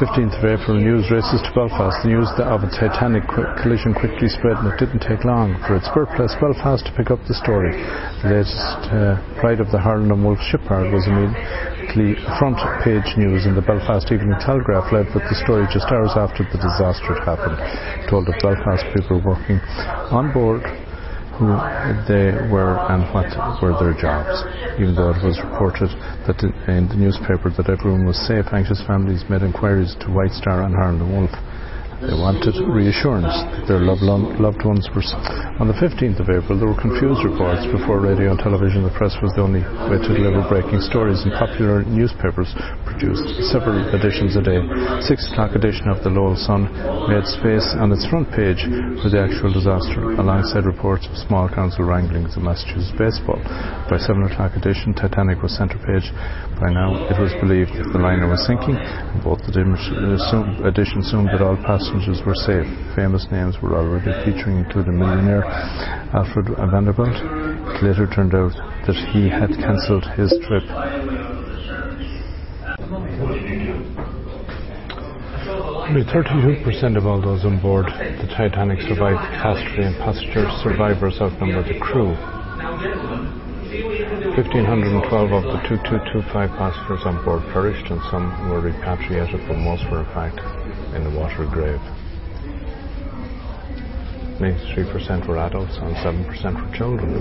15th 0.02 0.36
of 0.42 0.44
April, 0.44 0.76
news 0.76 1.08
races 1.14 1.40
to 1.46 1.52
Belfast. 1.54 1.96
The 2.04 2.12
news 2.12 2.28
of 2.42 2.66
a 2.66 2.70
Titanic 2.74 3.24
collision 3.62 3.94
quickly 3.94 4.28
spread, 4.28 4.58
and 4.60 4.68
it 4.74 4.82
didn't 4.82 5.06
take 5.06 5.24
long 5.24 5.56
for 5.64 5.78
its 5.78 5.88
birthplace, 5.94 6.34
Belfast, 6.42 6.84
to 6.84 6.92
pick 6.98 7.14
up 7.14 7.22
the 7.30 7.38
story. 7.38 7.72
The 8.26 8.42
latest 8.42 8.82
uh, 8.90 9.22
Pride 9.40 9.62
of 9.62 9.70
the 9.72 9.80
Harland 9.80 10.12
and 10.12 10.26
Wolff 10.26 10.42
shipyard 10.50 10.92
was 10.92 11.06
immediately 11.06 12.20
front 12.42 12.58
page 12.84 13.06
news 13.16 13.46
in 13.46 13.54
the 13.56 13.64
Belfast 13.64 14.10
Evening 14.12 14.36
Telegraph, 14.42 14.92
led 14.92 15.08
with 15.14 15.24
the 15.30 15.38
story 15.46 15.70
just 15.72 15.88
hours 15.94 16.18
after 16.18 16.44
the 16.44 16.60
disaster 16.60 17.14
had 17.14 17.24
happened. 17.24 17.58
Told 18.10 18.28
of 18.28 18.36
Belfast 18.42 18.84
people 18.98 19.22
working 19.22 19.62
on 20.10 20.34
board 20.34 20.66
who 21.38 21.50
they 22.08 22.30
were 22.50 22.78
and 22.90 23.02
what 23.14 23.30
were 23.62 23.74
their 23.82 23.94
jobs. 23.98 24.34
Even 24.78 24.94
though 24.96 25.10
it 25.10 25.22
was 25.26 25.38
reported 25.42 25.90
that 26.26 26.38
in 26.70 26.88
the 26.90 26.98
newspaper 26.98 27.50
that 27.58 27.70
everyone 27.70 28.06
was 28.06 28.18
safe, 28.28 28.46
anxious 28.54 28.82
families 28.86 29.24
made 29.30 29.42
inquiries 29.42 29.96
to 30.02 30.12
White 30.14 30.34
Star 30.34 30.64
and 30.64 30.74
Harland 30.74 31.02
and 31.02 31.12
Wolff 31.12 31.34
they 32.04 32.18
wanted 32.20 32.52
reassurance 32.68 33.32
that 33.32 33.64
their 33.72 33.80
loved, 33.80 34.04
loved 34.04 34.64
ones 34.68 34.92
were. 34.92 35.04
On 35.64 35.72
the 35.72 35.78
15th 35.80 36.20
of 36.20 36.28
April, 36.28 36.60
there 36.60 36.68
were 36.68 36.76
confused 36.76 37.24
reports. 37.24 37.64
Before 37.72 38.04
radio 38.04 38.36
and 38.36 38.40
television, 38.42 38.84
the 38.84 38.92
press 38.92 39.16
was 39.24 39.32
the 39.40 39.44
only 39.46 39.64
way 39.88 39.96
to 39.96 40.12
deliver 40.12 40.44
breaking 40.52 40.84
stories, 40.84 41.24
and 41.24 41.32
popular 41.40 41.88
newspapers 41.88 42.52
produced 42.84 43.24
several 43.48 43.80
editions 43.96 44.36
a 44.36 44.44
day. 44.44 44.60
Six 45.00 45.32
o'clock 45.32 45.56
edition 45.56 45.88
of 45.88 46.04
the 46.04 46.12
Lowell 46.12 46.36
Sun 46.36 46.68
made 47.08 47.24
space 47.24 47.72
on 47.80 47.96
its 47.96 48.04
front 48.12 48.28
page 48.36 48.60
for 49.00 49.08
the 49.08 49.24
actual 49.24 49.56
disaster, 49.56 50.20
alongside 50.20 50.68
reports 50.68 51.08
of 51.08 51.16
small 51.24 51.48
council 51.48 51.88
wranglings 51.88 52.36
in 52.36 52.44
Massachusetts 52.44 52.92
baseball. 53.00 53.40
By 53.88 54.02
seven 54.02 54.28
o'clock 54.28 54.60
edition, 54.60 54.92
Titanic 54.92 55.40
was 55.40 55.56
centre 55.56 55.80
page. 55.80 56.12
By 56.60 56.74
now, 56.74 56.98
it 57.08 57.16
was 57.16 57.32
believed 57.40 57.72
that 57.80 57.96
the 57.96 58.02
liner 58.02 58.28
was 58.28 58.44
sinking, 58.44 58.76
and 58.76 59.24
both 59.24 59.40
editions 59.48 59.88
assumed 61.08 61.30
that 61.30 61.40
all 61.40 61.56
passengers 61.62 61.93
passengers 61.94 62.26
were 62.26 62.34
safe. 62.34 62.66
Famous 62.96 63.28
names 63.32 63.56
were 63.62 63.76
already 63.76 64.10
featuring, 64.26 64.58
including 64.58 64.98
millionaire 64.98 65.46
Alfred 66.14 66.48
Vanderbilt. 66.72 67.14
It 67.14 67.84
later 67.84 68.10
turned 68.10 68.34
out 68.34 68.54
that 68.88 68.98
he 69.14 69.30
had 69.30 69.50
cancelled 69.62 70.06
his 70.18 70.34
trip. 70.48 70.64
Only 75.86 76.04
32% 76.10 76.98
of 76.98 77.06
all 77.06 77.22
those 77.22 77.46
on 77.46 77.62
board 77.62 77.86
the 77.86 78.28
Titanic 78.36 78.82
survived 78.82 79.22
catastrophe, 79.30 79.84
and 79.84 79.96
passenger 79.98 80.50
survivors 80.64 81.22
outnumbered 81.22 81.68
the 81.68 81.80
crew. 81.80 82.18
1,512 84.34 85.32
of 85.32 85.44
the 85.44 85.62
2225 85.70 86.50
passengers 86.58 87.06
on 87.06 87.24
board 87.24 87.44
perished, 87.54 87.86
and 87.92 88.02
some 88.10 88.50
were 88.50 88.62
repatriated, 88.62 89.42
but 89.48 89.58
most 89.58 89.86
were, 89.92 90.02
in 90.02 90.06
fact, 90.14 90.42
in 90.96 91.04
the 91.04 91.14
water 91.20 91.46
grave. 91.50 91.82
93% 94.40 95.28
were 95.28 95.38
adults 95.38 95.78
and 95.78 95.96
7% 95.96 96.26
were 96.28 96.78
children. 96.78 97.14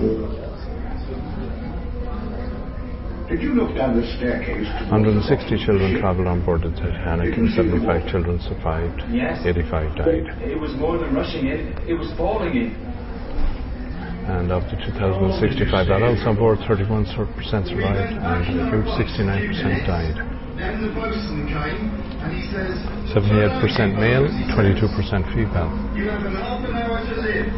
Did 3.29 3.41
you 3.41 3.55
look 3.55 3.75
down 3.75 3.95
the 3.95 4.05
staircase? 4.17 4.67
160 4.91 5.65
children 5.65 5.99
travelled 5.99 6.27
on 6.27 6.43
board 6.45 6.61
the 6.61 6.69
Titanic 6.75 7.37
and 7.37 7.49
75 7.55 8.11
children 8.11 8.39
survived. 8.41 9.01
Yes. 9.09 9.41
85 9.45 9.97
died. 9.97 10.27
It 10.43 10.59
was 10.59 10.75
more 10.75 10.97
than 10.97 11.15
rushing 11.15 11.47
in, 11.47 11.73
it 11.87 11.95
was 11.95 12.11
falling 12.17 12.53
in. 12.53 12.75
And 14.27 14.51
of 14.51 14.63
the 14.69 14.77
2,065 14.77 15.89
adults 15.89 16.21
on 16.25 16.35
board, 16.35 16.59
31% 16.59 17.07
survived 17.09 18.13
and 18.13 18.43
a 18.43 18.69
huge 18.69 18.91
69% 19.01 19.87
died. 19.87 20.42
Then 20.53 20.85
the 20.85 20.93
bosun 20.93 21.49
came 21.49 21.89
and 22.21 22.29
he 22.29 22.45
says, 22.53 22.77
78% 23.09 23.97
male, 23.97 24.29
22% 24.53 24.85
female. 25.33 25.73
You 25.97 26.09
have 26.13 26.21
an 26.25 26.37
half 26.37 26.61
an 26.61 26.77
hour 26.77 27.01
to 27.01 27.15
live. 27.25 27.49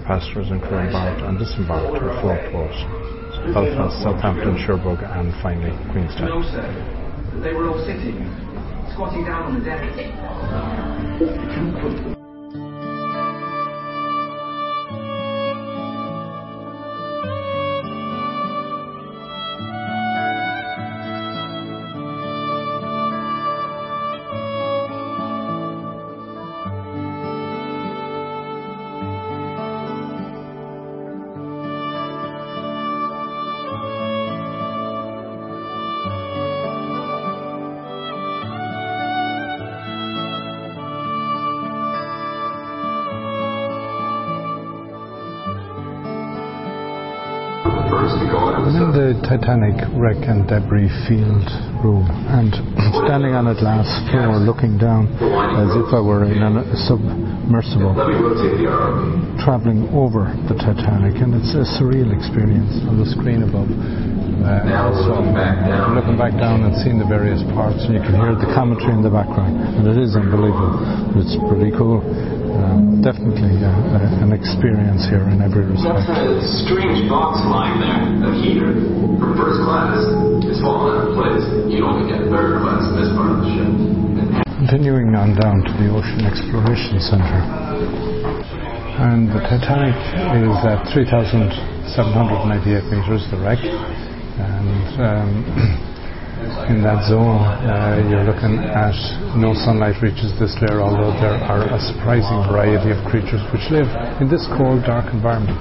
Passengers 0.04 0.50
and 0.50 0.60
crew 0.60 0.78
embarked 0.78 1.22
and 1.22 1.38
disembarked 1.38 1.96
at 1.96 2.20
four 2.20 2.36
ports 2.52 2.76
Belfast, 3.54 3.96
Southampton, 4.02 4.58
Cherbourg, 4.66 5.00
and 5.00 5.32
finally 5.42 5.72
Queenstown. 5.92 6.28
No, 6.28 6.42
sir. 6.42 6.68
They 7.42 7.54
were 7.54 7.70
all 7.70 7.80
sitting, 7.80 8.20
squatting 8.92 9.24
down 9.24 9.44
on 9.44 9.54
the 9.54 9.60
deck. 9.64 9.80
I'm 48.10 48.66
in 48.74 48.90
the 48.90 49.14
Titanic 49.22 49.86
wreck 49.94 50.18
and 50.26 50.42
debris 50.50 50.90
field 51.06 51.46
room 51.78 52.10
and 52.34 52.50
standing 53.06 53.38
on 53.38 53.46
a 53.46 53.54
glass 53.54 53.86
floor 54.10 54.34
looking 54.42 54.74
down 54.82 55.06
as 55.14 55.70
if 55.78 55.94
I 55.94 56.02
were 56.02 56.26
in 56.26 56.42
a 56.42 56.66
submersible 56.90 57.94
traveling 59.38 59.86
over 59.94 60.26
the 60.50 60.58
Titanic 60.58 61.22
and 61.22 61.38
it's 61.38 61.54
a 61.54 61.62
surreal 61.78 62.10
experience 62.10 62.82
on 62.90 62.98
the 62.98 63.06
screen 63.06 63.46
above. 63.46 63.70
Uh, 63.70 64.90
so 65.06 65.14
I'm 65.14 65.94
looking 65.94 66.18
back 66.18 66.34
down 66.34 66.66
and 66.66 66.74
seeing 66.82 66.98
the 66.98 67.06
various 67.06 67.46
parts 67.54 67.78
and 67.86 67.94
you 67.94 68.02
can 68.02 68.18
hear 68.18 68.34
the 68.34 68.50
commentary 68.58 68.98
in 68.98 69.06
the 69.06 69.12
background 69.12 69.54
and 69.54 69.86
it 69.86 69.94
is 69.94 70.18
unbelievable. 70.18 70.82
It's 71.14 71.38
pretty 71.46 71.70
cool. 71.78 72.02
Um, 72.50 72.98
definitely 72.98 73.62
uh, 73.62 74.24
an 74.26 74.34
experience 74.34 75.06
here 75.06 75.22
in 75.30 75.38
every 75.38 75.70
respect. 75.70 76.10
That's 76.10 76.42
a 76.42 76.66
strange 76.66 77.06
box 77.06 77.38
lying 77.46 77.78
there, 77.78 78.26
a 78.26 78.30
heater 78.42 78.74
from 78.74 79.38
first 79.38 79.62
class. 79.62 80.02
It's 80.42 80.58
fallen 80.58 80.98
out 80.98 81.06
of 81.08 81.14
place. 81.14 81.46
You 81.70 81.86
only 81.86 82.10
get 82.10 82.26
third 82.26 82.58
class 82.64 82.82
in 82.90 82.94
this 82.98 83.10
part 83.14 83.38
of 83.38 83.46
the 83.46 83.48
ship. 83.54 83.70
Continuing 84.66 85.14
on 85.14 85.38
down 85.38 85.62
to 85.62 85.72
the 85.78 85.88
Ocean 85.94 86.26
Exploration 86.26 86.98
Centre. 86.98 87.42
And 89.00 89.30
the 89.32 89.40
Titanic 89.46 89.96
is 90.44 90.58
at 90.66 90.84
3,798 90.92 92.84
metres, 92.92 93.24
the 93.30 93.38
wreck. 93.40 93.62
And 93.62 95.00
um, 95.00 95.86
in 96.70 96.86
that 96.86 97.02
zone, 97.10 97.42
uh, 97.66 97.98
you're 98.06 98.22
looking 98.22 98.62
at 98.62 98.94
no 99.34 99.50
sunlight 99.58 99.98
reaches 99.98 100.30
this 100.38 100.54
layer, 100.62 100.78
although 100.78 101.10
there 101.18 101.34
are 101.50 101.66
a 101.66 101.80
surprising 101.82 102.46
variety 102.46 102.94
of 102.94 102.98
creatures 103.10 103.42
which 103.50 103.66
live 103.74 103.90
in 104.22 104.30
this 104.30 104.46
cold, 104.54 104.86
dark 104.86 105.10
environment. 105.12 105.58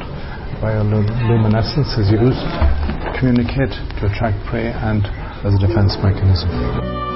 Bioluminescence 0.61 1.97
is 1.97 2.13
used 2.13 2.45
to 3.01 3.09
communicate, 3.17 3.73
to 3.97 4.05
attract 4.05 4.37
prey, 4.45 4.69
and 4.69 5.01
as 5.41 5.57
a 5.57 5.59
defense 5.65 5.97
mechanism. 5.97 7.08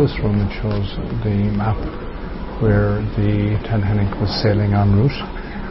This 0.00 0.16
room 0.24 0.40
it 0.40 0.48
shows 0.64 0.96
the 1.20 1.52
map 1.60 1.76
where 2.64 3.04
the 3.20 3.60
Titanic 3.68 4.08
was 4.16 4.32
sailing 4.40 4.72
en 4.72 4.96
route 4.96 5.20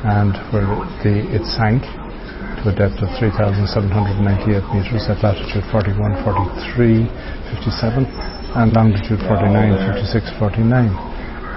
and 0.05 0.37
where 0.53 0.69
the, 1.01 1.25
it 1.33 1.41
sank 1.57 1.81
to 2.61 2.69
a 2.69 2.73
depth 2.77 3.01
of 3.01 3.09
3,798 3.17 4.61
metres 4.69 5.09
at 5.09 5.17
latitude 5.25 5.65
41, 5.73 6.21
43, 6.21 7.09
57 7.57 8.05
and 8.53 8.69
longitude 8.77 9.17
49, 9.25 9.97
56, 9.97 10.29
49. 10.37 10.93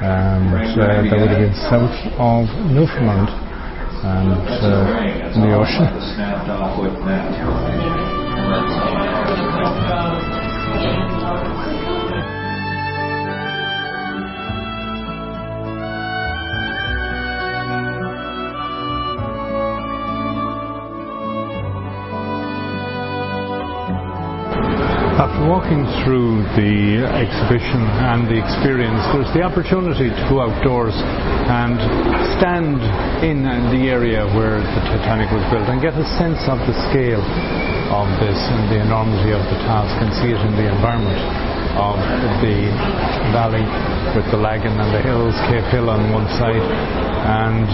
And 0.00 0.48
uh, 0.56 1.04
that 1.12 1.16
would 1.20 1.28
have 1.28 1.44
been 1.44 1.52
south 1.68 1.92
of 2.16 2.48
Newfoundland 2.72 3.28
and 4.00 4.48
uh, 4.64 5.36
in 5.36 5.44
the 5.44 5.52
ocean. 5.60 5.92
Walking 25.42 25.82
through 26.06 26.46
the 26.54 27.02
exhibition 27.02 27.82
and 27.82 28.30
the 28.30 28.38
experience, 28.38 29.02
there's 29.10 29.26
the 29.34 29.42
opportunity 29.42 30.06
to 30.06 30.22
go 30.30 30.38
outdoors 30.38 30.94
and 30.94 31.74
stand 32.38 32.78
in 33.26 33.42
the 33.74 33.90
area 33.90 34.22
where 34.38 34.62
the 34.62 34.82
Titanic 34.86 35.34
was 35.34 35.42
built 35.50 35.66
and 35.66 35.82
get 35.82 35.98
a 35.98 36.06
sense 36.14 36.38
of 36.46 36.62
the 36.70 36.74
scale 36.88 37.20
of 37.90 38.06
this 38.22 38.38
and 38.38 38.70
the 38.70 38.86
enormity 38.86 39.34
of 39.34 39.42
the 39.50 39.58
task 39.66 39.90
and 39.98 40.14
see 40.22 40.30
it 40.30 40.38
in 40.46 40.54
the 40.54 40.70
environment 40.70 41.18
of 41.74 41.98
the 42.38 42.70
valley 43.34 43.66
with 44.14 44.24
the 44.30 44.38
Lagan 44.38 44.78
and 44.78 44.94
the 44.94 45.02
hills, 45.02 45.34
Cave 45.50 45.66
Hill 45.74 45.90
on 45.90 46.00
one 46.14 46.30
side, 46.38 46.62
and 47.26 47.66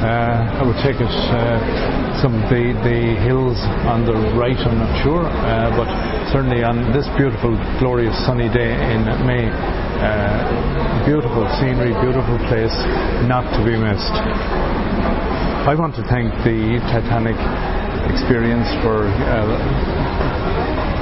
uh, 0.00 0.58
I 0.58 0.62
would 0.64 0.80
take 0.80 0.96
it 0.96 1.14
uh, 1.30 1.60
some 2.24 2.34
of 2.40 2.48
the, 2.48 2.72
the 2.82 3.20
hills 3.20 3.60
on 3.86 4.06
the 4.08 4.14
right, 4.34 4.56
I'm 4.56 4.78
not 4.78 4.94
sure, 5.04 5.22
uh, 5.26 5.70
but 5.76 5.86
certainly 6.32 6.64
on 6.64 6.96
this 6.96 7.04
beautiful, 7.20 7.52
glorious 7.78 8.16
sunny 8.24 8.48
day 8.48 8.72
in 8.72 9.04
May, 9.28 9.52
uh, 9.52 11.04
beautiful 11.04 11.44
scenery, 11.60 11.92
beautiful 12.00 12.40
place, 12.48 12.72
not 13.28 13.44
to 13.52 13.60
be 13.60 13.76
missed. 13.76 14.16
I 15.68 15.76
want 15.76 15.94
to 16.00 16.02
thank 16.08 16.32
the 16.40 16.80
Titanic 16.88 17.36
experience 18.08 18.64
for 18.80 19.04
uh, 19.28 20.51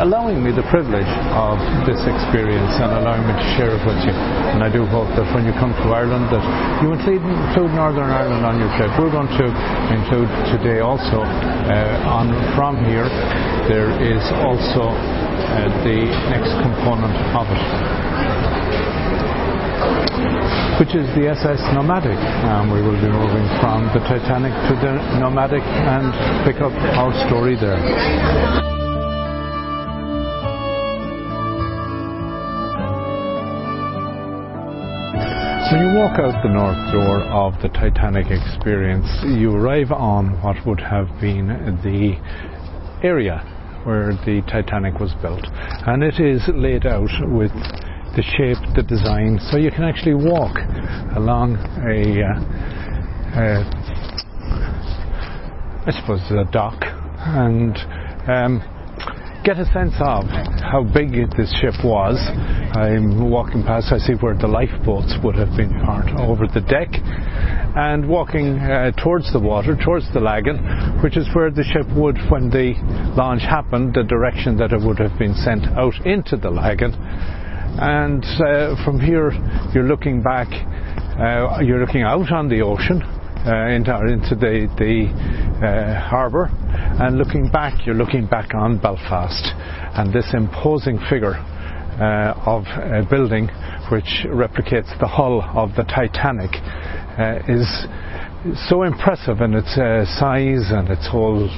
allowing 0.00 0.40
me 0.40 0.48
the 0.48 0.64
privilege 0.72 1.12
of 1.36 1.60
this 1.84 2.00
experience 2.08 2.72
and 2.80 2.88
allowing 2.88 3.20
me 3.28 3.36
to 3.36 3.46
share 3.60 3.76
it 3.76 3.82
with 3.84 4.00
you. 4.08 4.16
And 4.56 4.64
I 4.64 4.72
do 4.72 4.88
hope 4.88 5.12
that 5.12 5.28
when 5.36 5.44
you 5.44 5.52
come 5.60 5.76
to 5.76 5.86
Ireland 5.92 6.32
that 6.32 6.40
you 6.80 6.88
include, 6.96 7.20
include 7.20 7.76
Northern 7.76 8.08
Ireland 8.08 8.48
on 8.48 8.56
your 8.56 8.72
trip. 8.80 8.88
We're 8.96 9.12
going 9.12 9.28
to 9.28 9.46
include 9.92 10.28
today 10.48 10.80
also 10.80 11.20
uh, 11.20 12.16
on 12.16 12.32
from 12.56 12.80
here 12.88 13.08
there 13.68 13.92
is 14.00 14.24
also 14.40 14.88
uh, 14.88 15.68
the 15.84 16.08
next 16.32 16.56
component 16.64 17.14
of 17.36 17.46
it 17.52 17.62
which 20.80 20.94
is 20.96 21.04
the 21.14 21.28
SS 21.28 21.60
Nomadic. 21.76 22.16
Um, 22.48 22.72
we 22.72 22.80
will 22.80 22.96
be 22.96 23.12
moving 23.12 23.44
from 23.60 23.84
the 23.92 24.00
Titanic 24.08 24.52
to 24.70 24.74
the 24.80 24.96
Nomadic 25.20 25.60
and 25.60 26.08
pick 26.48 26.62
up 26.62 26.72
our 26.96 27.12
story 27.28 27.54
there. 27.54 28.79
When 35.70 35.86
you 35.86 35.94
walk 36.00 36.18
out 36.18 36.42
the 36.42 36.48
north 36.48 36.90
door 36.90 37.22
of 37.30 37.54
the 37.62 37.68
Titanic 37.68 38.26
experience, 38.26 39.06
you 39.22 39.54
arrive 39.54 39.92
on 39.92 40.42
what 40.42 40.56
would 40.66 40.80
have 40.80 41.06
been 41.20 41.46
the 41.86 42.18
area 43.06 43.38
where 43.84 44.10
the 44.26 44.42
Titanic 44.50 44.98
was 44.98 45.14
built. 45.22 45.46
And 45.86 46.02
it 46.02 46.18
is 46.18 46.42
laid 46.52 46.86
out 46.86 47.14
with 47.30 47.52
the 48.18 48.22
shape, 48.34 48.58
the 48.74 48.82
design, 48.82 49.38
so 49.48 49.58
you 49.58 49.70
can 49.70 49.84
actually 49.84 50.14
walk 50.18 50.58
along 51.14 51.54
a, 51.86 52.18
uh, 52.18 52.34
uh, 53.38 53.62
I 55.86 55.92
suppose, 56.00 56.20
a 56.32 56.50
dock, 56.50 56.82
and 56.82 57.78
um, 58.26 58.79
get 59.44 59.58
a 59.58 59.64
sense 59.72 59.94
of 60.00 60.24
how 60.60 60.84
big 60.84 61.12
this 61.36 61.50
ship 61.60 61.74
was. 61.82 62.16
I'm 62.76 63.30
walking 63.30 63.62
past, 63.62 63.92
I 63.92 63.98
see 63.98 64.12
where 64.14 64.36
the 64.36 64.46
lifeboats 64.46 65.16
would 65.24 65.34
have 65.36 65.56
been 65.56 65.72
parked 65.84 66.10
over 66.20 66.46
the 66.46 66.60
deck, 66.60 66.88
and 66.92 68.08
walking 68.08 68.58
uh, 68.58 68.92
towards 69.02 69.32
the 69.32 69.40
water, 69.40 69.76
towards 69.82 70.12
the 70.12 70.20
Lagan, 70.20 70.58
which 71.02 71.16
is 71.16 71.26
where 71.34 71.50
the 71.50 71.64
ship 71.64 71.86
would, 71.96 72.18
when 72.30 72.50
the 72.50 72.74
launch 73.16 73.42
happened, 73.42 73.94
the 73.94 74.02
direction 74.02 74.56
that 74.58 74.72
it 74.72 74.80
would 74.80 74.98
have 74.98 75.18
been 75.18 75.34
sent 75.34 75.64
out 75.68 75.94
into 76.04 76.36
the 76.36 76.50
Lagan. 76.50 76.92
And 77.80 78.24
uh, 78.24 78.84
from 78.84 79.00
here, 79.00 79.32
you're 79.72 79.88
looking 79.88 80.22
back, 80.22 80.48
uh, 80.50 81.60
you're 81.62 81.80
looking 81.80 82.02
out 82.02 82.30
on 82.30 82.48
the 82.48 82.60
ocean, 82.60 83.00
uh, 83.46 83.68
into, 83.68 83.94
into 84.06 84.34
the, 84.34 84.68
the 84.76 85.08
uh, 85.64 86.00
harbour 86.08 86.50
and 87.00 87.16
looking 87.16 87.50
back 87.50 87.86
you're 87.86 87.94
looking 87.94 88.26
back 88.26 88.54
on 88.54 88.78
Belfast 88.78 89.52
and 89.96 90.12
this 90.12 90.32
imposing 90.34 90.98
figure 91.08 91.34
uh, 92.00 92.34
of 92.46 92.64
a 92.66 93.06
building 93.08 93.48
which 93.90 94.24
replicates 94.26 94.88
the 95.00 95.06
hull 95.06 95.42
of 95.54 95.74
the 95.76 95.84
Titanic 95.84 96.50
uh, 97.18 97.40
is 97.48 97.86
so 98.68 98.84
impressive 98.84 99.40
in 99.40 99.54
its 99.54 99.76
uh, 99.76 100.04
size 100.18 100.70
and 100.70 100.88
its 100.88 101.06
whole 101.08 101.48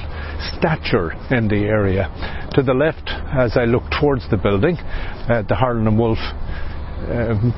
stature 0.57 1.13
in 1.31 1.47
the 1.47 1.63
area. 1.63 2.09
To 2.55 2.63
the 2.63 2.73
left, 2.73 3.09
as 3.31 3.55
I 3.55 3.65
look 3.65 3.83
towards 3.99 4.29
the 4.29 4.37
building, 4.37 4.75
uh, 4.77 5.43
the 5.47 5.55
Harland 5.55 5.87
and 5.87 5.97
Wolff 5.97 6.19
um, 7.07 7.53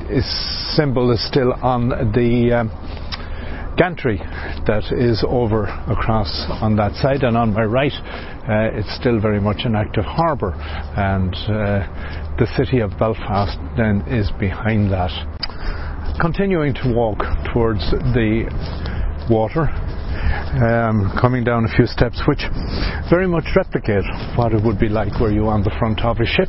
symbol 0.76 1.10
is 1.10 1.26
still 1.26 1.52
on 1.54 1.88
the 1.88 2.52
um, 2.52 2.70
gantry 3.76 4.18
that 4.66 4.84
is 4.92 5.24
over 5.28 5.64
across 5.88 6.46
on 6.62 6.76
that 6.76 6.94
side, 6.94 7.22
and 7.22 7.36
on 7.36 7.52
my 7.52 7.64
right, 7.64 7.92
uh, 7.92 8.76
it's 8.76 8.94
still 8.96 9.20
very 9.20 9.40
much 9.40 9.62
an 9.64 9.74
active 9.74 10.04
harbour, 10.04 10.52
and 10.96 11.34
uh, 11.46 11.84
the 12.38 12.46
city 12.56 12.80
of 12.80 12.90
Belfast 12.98 13.58
then 13.76 14.02
is 14.08 14.30
behind 14.38 14.90
that. 14.90 15.12
Continuing 16.20 16.72
to 16.74 16.92
walk 16.94 17.18
towards 17.52 17.80
the 18.16 18.48
water, 19.28 19.68
um, 20.62 21.12
coming 21.20 21.44
down 21.44 21.64
a 21.64 21.76
few 21.76 21.86
steps, 21.86 22.22
which 22.26 22.40
very 23.10 23.26
much 23.26 23.44
replicate 23.54 24.04
what 24.36 24.52
it 24.52 24.62
would 24.64 24.78
be 24.78 24.88
like 24.88 25.20
were 25.20 25.32
you 25.32 25.48
on 25.48 25.62
the 25.62 25.74
front 25.78 26.00
of 26.00 26.18
a 26.20 26.26
ship, 26.26 26.48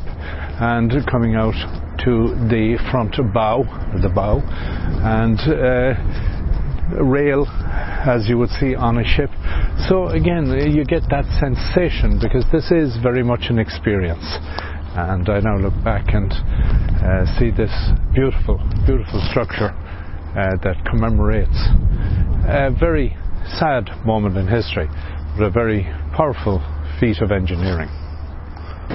and 0.60 0.92
coming 1.10 1.34
out 1.34 1.54
to 2.04 2.32
the 2.48 2.78
front 2.90 3.16
bow, 3.34 3.64
the 4.00 4.08
bow, 4.08 4.40
and 5.02 5.38
uh, 5.44 6.37
rail 6.96 7.46
as 8.06 8.28
you 8.28 8.38
would 8.38 8.50
see 8.50 8.74
on 8.74 8.98
a 8.98 9.04
ship. 9.04 9.30
So 9.88 10.08
again, 10.08 10.46
you 10.72 10.84
get 10.84 11.02
that 11.10 11.26
sensation 11.40 12.18
because 12.22 12.44
this 12.52 12.70
is 12.70 12.96
very 13.02 13.22
much 13.22 13.50
an 13.50 13.58
experience. 13.58 14.24
And 14.96 15.28
I 15.28 15.40
now 15.40 15.58
look 15.58 15.76
back 15.84 16.14
and 16.14 16.32
uh, 16.32 17.26
see 17.38 17.50
this 17.50 17.72
beautiful, 18.14 18.58
beautiful 18.86 19.20
structure 19.30 19.70
uh, 19.70 20.56
that 20.62 20.76
commemorates 20.90 21.58
a 22.48 22.70
very 22.78 23.16
sad 23.58 23.88
moment 24.04 24.36
in 24.36 24.48
history, 24.48 24.88
but 25.36 25.44
a 25.44 25.50
very 25.50 25.84
powerful 26.16 26.58
feat 27.00 27.20
of 27.20 27.30
engineering 27.30 27.88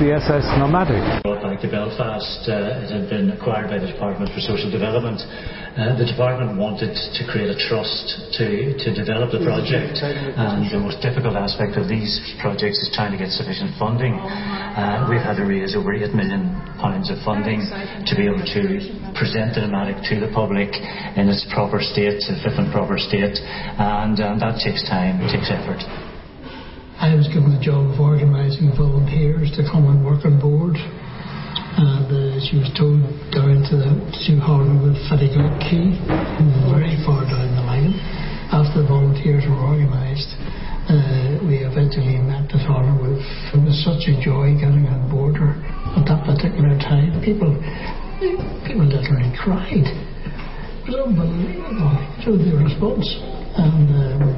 the 0.02 0.10
SS 0.18 0.46
Nomadic. 0.58 1.22
Brought 1.22 1.46
to 1.46 1.70
Belfast, 1.70 2.50
uh, 2.50 2.82
it 2.82 2.90
had 2.90 3.06
been 3.14 3.30
acquired 3.30 3.70
by 3.70 3.78
the 3.78 3.86
Department 3.86 4.34
for 4.34 4.42
Social 4.42 4.70
Development. 4.74 5.22
Uh, 5.22 5.94
the 5.98 6.06
department 6.06 6.58
wanted 6.58 6.94
to 6.94 7.22
create 7.30 7.50
a 7.50 7.58
trust 7.70 8.34
to, 8.38 8.74
to 8.78 8.90
develop 8.94 9.30
the 9.30 9.42
project, 9.46 10.02
and 10.02 10.66
the 10.70 10.82
most 10.82 11.02
difficult 11.02 11.38
aspect 11.38 11.78
of 11.78 11.90
these 11.90 12.10
projects 12.42 12.82
is 12.82 12.90
trying 12.94 13.14
to 13.14 13.18
get 13.22 13.30
sufficient 13.34 13.74
funding. 13.78 14.18
Uh, 14.18 15.06
we've 15.10 15.22
had 15.22 15.38
to 15.38 15.46
raise 15.46 15.78
over 15.78 15.94
eight 15.94 16.14
million 16.14 16.54
pounds 16.82 17.10
of 17.14 17.18
funding 17.22 17.62
to 18.06 18.14
be 18.18 18.26
able 18.26 18.42
to 18.42 18.64
present 19.14 19.54
the 19.54 19.62
nomadic 19.62 20.02
to 20.10 20.18
the 20.18 20.30
public 20.34 20.74
in 21.18 21.30
its 21.30 21.46
proper 21.54 21.82
state, 21.82 22.18
its 22.18 22.30
fit 22.42 22.58
and 22.58 22.70
proper 22.74 22.98
state, 22.98 23.38
and 23.78 24.18
um, 24.22 24.38
that 24.42 24.58
takes 24.62 24.82
time, 24.90 25.22
takes 25.30 25.54
effort. 25.54 25.82
I 27.02 27.18
was 27.18 27.26
given 27.28 27.50
the 27.50 27.62
job 27.62 27.90
of 27.90 27.98
organising 27.98 28.70
volunteers 28.78 29.50
to 29.58 29.66
come 29.66 29.90
and 29.90 30.06
work 30.06 30.26
on 30.30 30.38
board. 30.38 30.78
And 30.78 32.06
uh, 32.06 32.38
she 32.46 32.62
was 32.62 32.70
towed 32.78 33.02
down 33.34 33.66
to 33.66 33.74
the 33.82 33.92
to 33.98 34.32
Holywood 34.38 34.94
Fettigoat 35.10 35.58
Key, 35.66 35.98
very 36.70 36.94
far 37.02 37.26
down 37.26 37.50
the 37.58 37.66
line. 37.66 37.98
After 38.54 38.86
the 38.86 38.88
volunteers 38.88 39.42
were 39.50 39.58
organised, 39.58 40.38
uh, 40.86 41.42
we 41.50 41.66
eventually 41.66 42.22
met 42.22 42.54
at 42.54 42.62
Holywood. 42.62 43.18
It 43.58 43.62
was 43.66 43.74
such 43.82 44.06
a 44.06 44.14
joy 44.22 44.54
getting 44.54 44.86
on 44.86 45.10
board 45.10 45.42
her 45.42 45.58
at 45.98 46.06
that 46.06 46.22
particular 46.30 46.78
time. 46.78 47.18
People, 47.26 47.58
people 48.70 48.86
literally 48.86 49.34
cried. 49.34 49.82
It 49.82 50.94
was 50.94 51.10
unbelievable. 51.10 51.98
So 52.22 52.38
the 52.38 52.54
response 52.54 53.10
and 53.54 53.86
um, 53.94 54.34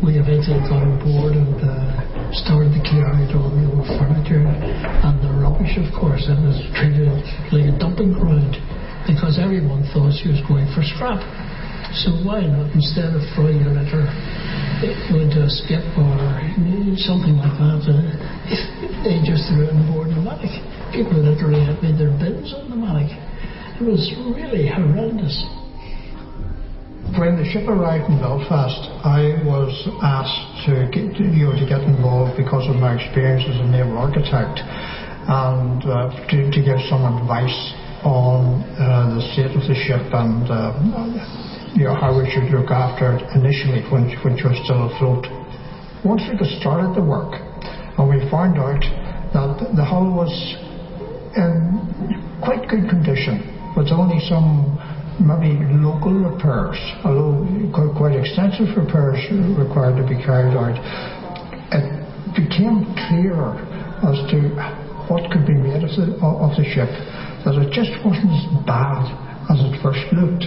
we 0.00 0.16
eventually 0.16 0.60
got 0.64 0.80
on 0.80 0.96
board 1.04 1.36
and 1.36 1.60
uh, 1.60 2.02
started 2.32 2.72
to 2.72 2.80
clear 2.88 3.04
out 3.04 3.28
all 3.36 3.52
the 3.52 3.68
old 3.68 3.84
furniture 4.00 4.40
and 4.40 5.16
the 5.20 5.28
rubbish, 5.36 5.76
of 5.76 5.92
course. 5.92 6.24
It 6.24 6.40
was 6.40 6.56
treated 6.72 7.12
like 7.52 7.68
a 7.68 7.74
dumping 7.76 8.16
ground 8.16 8.56
because 9.04 9.36
everyone 9.36 9.84
thought 9.92 10.16
she 10.16 10.32
was 10.32 10.40
going 10.48 10.64
for 10.72 10.80
scrap. 10.80 11.20
So 11.92 12.16
why 12.24 12.48
not, 12.48 12.72
instead 12.72 13.12
of 13.12 13.20
throwing 13.36 13.60
a 13.68 13.70
litter 13.76 14.08
into 15.12 15.44
a 15.44 15.50
skip 15.52 15.84
or 16.00 16.16
something 16.96 17.36
like 17.36 17.52
that, 17.60 17.84
uh, 17.84 18.00
they 19.04 19.20
just 19.20 19.52
threw 19.52 19.68
it 19.68 19.76
on 19.76 19.84
board 19.92 20.08
the 20.08 20.22
Matic. 20.24 20.56
People 20.96 21.20
literally 21.20 21.60
had 21.60 21.76
made 21.84 22.00
their 22.00 22.16
bins 22.16 22.56
on 22.56 22.72
the 22.72 22.78
Matic. 22.80 23.12
It 23.76 23.84
was 23.84 24.08
really 24.32 24.64
horrendous. 24.64 25.36
When 27.12 27.36
the 27.36 27.44
ship 27.44 27.68
arrived 27.68 28.08
in 28.08 28.16
Belfast, 28.24 28.88
I 29.04 29.36
was 29.44 29.68
asked 30.00 30.64
to 30.64 30.88
get, 30.88 31.12
you 31.20 31.44
know, 31.44 31.52
to 31.52 31.66
get 31.68 31.84
involved 31.84 32.40
because 32.40 32.64
of 32.72 32.80
my 32.80 32.96
experience 32.96 33.44
as 33.52 33.60
a 33.60 33.68
naval 33.68 34.00
architect 34.00 34.64
and 35.28 35.76
uh, 35.84 36.08
to, 36.08 36.36
to, 36.48 36.60
give 36.64 36.80
some 36.88 37.04
advice 37.04 37.52
on 38.00 38.64
uh, 38.80 39.12
the 39.12 39.22
state 39.36 39.52
of 39.52 39.60
the 39.68 39.76
ship 39.84 40.00
and 40.08 40.48
uh, 40.48 40.72
you 41.76 41.84
know, 41.84 41.92
how 41.92 42.16
we 42.16 42.24
should 42.32 42.48
look 42.48 42.72
after 42.72 43.12
it 43.12 43.20
initially 43.36 43.84
when, 43.92 44.08
when 44.24 44.32
she 44.40 44.48
was 44.48 44.56
still 44.64 44.88
afloat. 44.88 45.28
Once 46.08 46.24
we 46.24 46.32
got 46.40 46.48
started 46.64 46.96
the 46.96 47.04
work 47.04 47.36
and 48.00 48.08
we 48.08 48.24
found 48.32 48.56
out 48.56 48.80
that 49.36 49.68
the 49.76 49.84
hull 49.84 50.08
was 50.08 50.32
in 51.36 51.76
quite 52.40 52.64
good 52.72 52.88
condition, 52.88 53.44
with 53.76 53.92
only 53.92 54.16
some 54.32 54.80
maybe 55.22 55.54
local 55.78 56.12
repairs, 56.12 56.78
although 57.04 57.46
quite 57.96 58.18
extensive 58.18 58.74
repairs 58.76 59.22
required 59.56 59.96
to 59.96 60.04
be 60.06 60.18
carried 60.18 60.54
out, 60.58 60.74
it 61.72 61.86
became 62.34 62.84
clearer 63.08 63.54
as 64.02 64.18
to 64.34 64.50
what 65.06 65.30
could 65.30 65.46
be 65.46 65.54
made 65.54 65.82
of 65.82 65.92
the, 65.94 66.18
of 66.22 66.50
the 66.58 66.66
ship, 66.74 66.90
that 67.46 67.54
it 67.54 67.70
just 67.70 67.94
wasn't 68.04 68.30
as 68.30 68.46
bad 68.66 69.06
as 69.50 69.58
it 69.62 69.74
first 69.82 70.02
looked. 70.12 70.46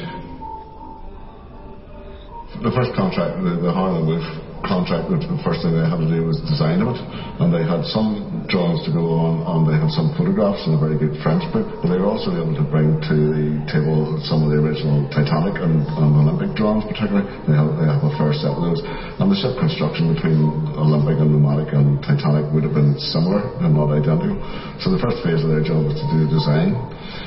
The 2.63 2.71
first 2.71 2.95
contract, 2.95 3.43
the, 3.43 3.59
the 3.61 3.71
Harland 3.71 4.07
Wolff 4.07 4.44
contract, 4.65 5.07
which 5.13 5.23
the 5.29 5.37
first 5.45 5.61
thing 5.61 5.77
they 5.77 5.85
had 5.85 6.01
to 6.01 6.09
do 6.09 6.25
was 6.25 6.41
design 6.43 6.81
it, 6.81 6.99
and 7.39 7.53
they 7.53 7.61
had 7.61 7.85
some 7.85 8.43
drawings 8.49 8.81
to 8.85 8.91
go 8.91 9.05
on, 9.13 9.45
and 9.45 9.59
they 9.69 9.77
had 9.77 9.89
some 9.93 10.11
photographs 10.17 10.65
in 10.65 10.75
a 10.75 10.79
very 10.81 10.97
good 10.97 11.13
French 11.21 11.45
book, 11.53 11.65
but 11.79 11.87
they 11.93 12.01
were 12.01 12.09
also 12.09 12.33
able 12.33 12.53
to 12.57 12.65
bring 12.65 12.97
to 13.05 13.15
the 13.15 13.47
table 13.69 14.17
some 14.25 14.43
of 14.43 14.49
the 14.49 14.57
original 14.57 15.05
Titanic 15.13 15.61
and, 15.61 15.85
and 15.85 16.11
Olympic 16.17 16.57
drawings, 16.57 16.83
particularly. 16.89 17.25
They 17.45 17.55
have, 17.55 17.69
they 17.77 17.87
have 17.87 18.03
a 18.03 18.13
fair 18.17 18.33
set 18.33 18.51
of 18.51 18.61
those, 18.65 18.81
and 18.83 19.29
the 19.29 19.37
ship 19.37 19.55
construction 19.61 20.11
between 20.11 20.49
Olympic 20.75 21.21
and 21.21 21.29
Nomadic 21.29 21.71
and 21.71 22.01
Titanic 22.01 22.49
would 22.51 22.65
have 22.65 22.75
been 22.75 22.97
similar 23.13 23.45
and 23.61 23.77
not 23.77 23.93
identical. 23.93 24.35
So 24.81 24.91
the 24.91 24.99
first 24.99 25.21
phase 25.21 25.45
of 25.45 25.49
their 25.53 25.63
job 25.63 25.85
was 25.85 25.95
to 25.95 26.05
do 26.09 26.25
the 26.25 26.29
design. 26.33 26.75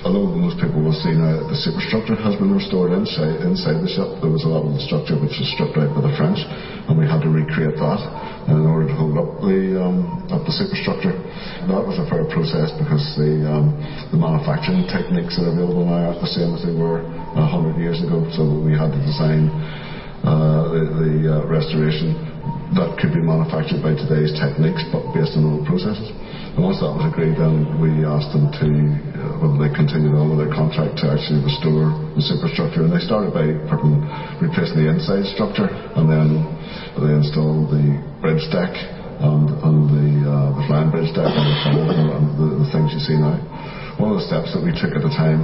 Although 0.04 0.30
most 0.30 0.60
people 0.62 0.78
will 0.78 0.94
see 0.94 1.10
now 1.10 1.42
the 1.48 1.58
superstructure 1.58 2.14
has 2.14 2.38
been 2.38 2.54
restored 2.54 2.94
inside 2.94 3.42
inside 3.42 3.82
the 3.82 3.90
ship, 3.90 4.06
there 4.22 4.30
was 4.30 4.46
a 4.46 4.50
lot 4.50 4.62
of 4.62 4.74
the 4.74 4.82
structure 4.84 5.18
which 5.18 5.34
was 5.34 5.48
stripped 5.54 5.74
out 5.74 5.90
by 5.90 6.02
the 6.02 6.07
and 6.07 6.07
had 7.64 7.74
to 7.74 7.82
that 7.82 8.02
in 8.52 8.64
order 8.64 8.86
to 8.86 8.94
hold 8.94 9.16
up 9.18 9.40
the 9.42 9.76
um, 9.76 10.06
up 10.30 10.46
the 10.46 10.54
superstructure. 10.54 11.16
That 11.66 11.82
was 11.82 11.98
a 11.98 12.06
fair 12.06 12.24
process 12.30 12.70
because 12.78 13.02
the 13.18 13.42
um, 13.48 13.74
the 14.14 14.18
manufacturing 14.20 14.86
techniques 14.86 15.34
that 15.36 15.50
are 15.50 15.54
available 15.54 15.84
now 15.84 16.12
aren't 16.12 16.22
the 16.22 16.30
same 16.30 16.54
as 16.54 16.62
they 16.62 16.72
were 16.72 17.04
hundred 17.34 17.76
years 17.80 18.00
ago. 18.00 18.24
So 18.34 18.44
we 18.44 18.72
had 18.72 18.90
to 18.94 19.00
design 19.02 19.50
uh, 20.24 20.68
the, 20.74 20.82
the 20.98 21.14
uh, 21.28 21.46
restoration 21.46 22.16
that 22.76 23.00
could 23.00 23.16
be 23.16 23.22
manufactured 23.24 23.80
by 23.80 23.96
today's 23.96 24.34
techniques, 24.36 24.84
but 24.92 25.00
based 25.16 25.32
on 25.40 25.48
old 25.48 25.64
processes. 25.64 26.12
And 26.52 26.60
once 26.60 26.84
that 26.84 26.92
was 26.92 27.06
agreed, 27.08 27.40
then 27.40 27.80
we 27.80 28.04
asked 28.04 28.28
them 28.36 28.52
to, 28.60 28.68
whether 29.36 29.58
they 29.60 29.72
continued 29.74 30.16
on 30.16 30.32
with 30.32 30.40
their 30.40 30.54
contract 30.54 30.96
to 31.04 31.12
actually 31.12 31.44
restore 31.44 31.92
the 32.16 32.22
superstructure. 32.24 32.82
And 32.84 32.92
they 32.92 33.04
started 33.04 33.36
by 33.36 33.52
putting, 33.68 34.00
replacing 34.40 34.80
the 34.80 34.88
inside 34.88 35.28
structure, 35.36 35.68
and 35.68 36.08
then 36.08 36.42
they 36.96 37.12
installed 37.12 37.70
the 37.70 38.00
bridge 38.24 38.42
deck 38.50 38.72
and, 39.20 39.50
and 39.50 39.78
the, 39.90 40.08
uh, 40.24 40.48
the 40.54 40.62
flying 40.70 40.90
bridge 40.94 41.10
deck 41.14 41.26
on 41.26 41.44
the 41.44 41.94
and, 41.94 42.08
and 42.14 42.24
the, 42.38 42.48
the 42.62 42.68
things 42.70 42.94
you 42.94 43.02
see 43.02 43.18
now. 43.18 43.36
One 43.98 44.14
of 44.14 44.22
the 44.22 44.26
steps 44.30 44.54
that 44.54 44.62
we 44.62 44.70
took 44.70 44.94
at 44.94 45.02
the 45.02 45.10
time 45.10 45.42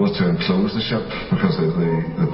was 0.00 0.10
to 0.18 0.26
enclose 0.26 0.72
the 0.72 0.80
ship 0.80 1.04
because 1.28 1.54
the, 1.60 1.68
the, 1.70 1.92
the, 2.18 2.28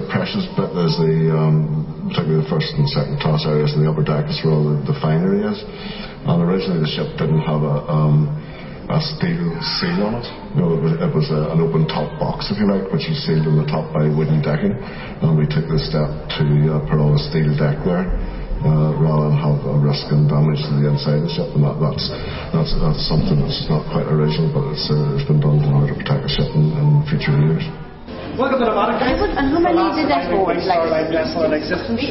the 0.00 0.02
precious 0.08 0.48
bit 0.56 0.72
is 0.72 0.96
the, 0.98 1.30
um, 1.30 2.08
particularly 2.08 2.42
the 2.42 2.50
first 2.50 2.72
and 2.74 2.88
second 2.90 3.20
class 3.20 3.44
areas 3.44 3.76
and 3.76 3.84
the 3.84 3.88
upper 3.88 4.02
deck 4.02 4.24
is 4.26 4.40
where 4.40 4.56
all 4.56 4.64
the, 4.64 4.80
the 4.88 4.96
fine 5.04 5.20
areas. 5.20 5.60
And 6.24 6.40
originally 6.40 6.80
the 6.80 6.90
ship 6.90 7.12
didn't 7.20 7.44
have 7.44 7.60
a, 7.60 7.76
um, 7.86 8.32
a 8.88 9.00
steel 9.00 9.48
seal 9.80 10.04
on 10.04 10.20
it. 10.20 10.28
You 10.52 10.60
know, 10.60 10.76
it 10.76 10.80
was, 10.84 10.92
it 11.00 11.12
was 11.12 11.26
a, 11.32 11.56
an 11.56 11.60
open 11.64 11.88
top 11.88 12.08
box, 12.20 12.52
if 12.52 12.60
you 12.60 12.68
like, 12.68 12.84
which 12.92 13.08
was 13.08 13.16
sealed 13.24 13.48
on 13.48 13.56
the 13.56 13.68
top 13.68 13.88
by 13.96 14.04
wooden 14.04 14.44
decking. 14.44 14.76
And 14.76 15.40
we 15.40 15.48
took 15.48 15.64
the 15.68 15.80
step 15.80 16.12
to 16.36 16.44
uh, 16.68 16.84
put 16.84 17.00
on 17.00 17.16
a 17.16 17.20
steel 17.20 17.52
deck 17.56 17.80
there. 17.84 18.08
Uh, 18.64 18.96
rather 18.96 19.28
than 19.28 19.36
have 19.36 19.60
a 19.68 19.76
risk 19.76 20.08
and 20.08 20.24
damage 20.24 20.56
to 20.64 20.72
the 20.80 20.88
inside 20.88 21.20
of 21.20 21.28
the 21.28 21.32
ship, 21.36 21.52
and 21.52 21.60
that, 21.60 21.76
that's 21.84 22.08
that's 22.48 22.72
that's 22.80 23.02
something 23.04 23.36
that's 23.36 23.60
not 23.68 23.84
quite 23.92 24.08
original, 24.08 24.48
but 24.48 24.64
it's, 24.72 24.88
uh, 24.88 25.12
it's 25.12 25.28
been 25.28 25.36
done 25.36 25.60
in 25.60 25.68
order 25.68 25.92
to 25.92 25.96
protect 26.00 26.24
the 26.24 26.32
ship 26.32 26.48
in, 26.56 26.72
in 26.72 27.04
future 27.04 27.36
years. 27.44 27.60
Welcome 28.40 28.64
to 28.64 28.72
the 28.72 28.72
Vatican. 28.72 29.36
And 29.36 29.52
how 29.52 29.60
many 29.60 29.84
did 30.00 30.08
that 30.08 30.32
hold? 30.32 30.48
Like, 30.48 30.64
Starlight 30.64 31.12
vessel 31.12 31.44
in 31.44 31.52
existence. 31.52 32.08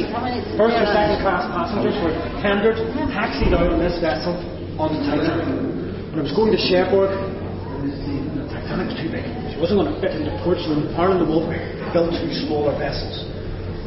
First 0.54 0.78
and 0.78 0.90
second 0.94 1.26
class 1.26 1.50
passengers 1.50 1.98
were 2.06 2.14
tendered, 2.46 2.78
taxied 3.10 3.50
out 3.58 3.74
on 3.74 3.82
this 3.82 3.98
vessel 3.98 4.38
on 4.78 4.94
the 4.94 5.02
Titan. 5.10 5.83
When 6.14 6.22
I 6.22 6.30
was 6.30 6.38
going 6.38 6.54
to 6.54 6.62
Cherbourg, 6.70 7.10
the 7.10 8.46
Titanic 8.46 8.94
was 8.94 9.02
too 9.02 9.10
big. 9.10 9.26
She 9.50 9.58
wasn't 9.58 9.82
going 9.82 9.90
to 9.90 9.98
fit 9.98 10.14
into 10.14 10.30
ports, 10.46 10.62
and 10.70 10.94
Harland 10.94 11.26
and 11.26 11.30
Wolff 11.34 11.50
built 11.90 12.14
two 12.14 12.30
smaller 12.46 12.78
vessels. 12.78 13.26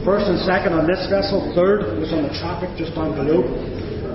First 0.03 0.27
and 0.27 0.35
second 0.43 0.75
on 0.75 0.91
this 0.91 1.07
vessel, 1.07 1.39
third 1.55 1.87
was 2.03 2.11
on 2.11 2.27
the 2.27 2.35
traffic 2.43 2.75
just 2.75 2.99
down 2.99 3.15
below. 3.15 3.47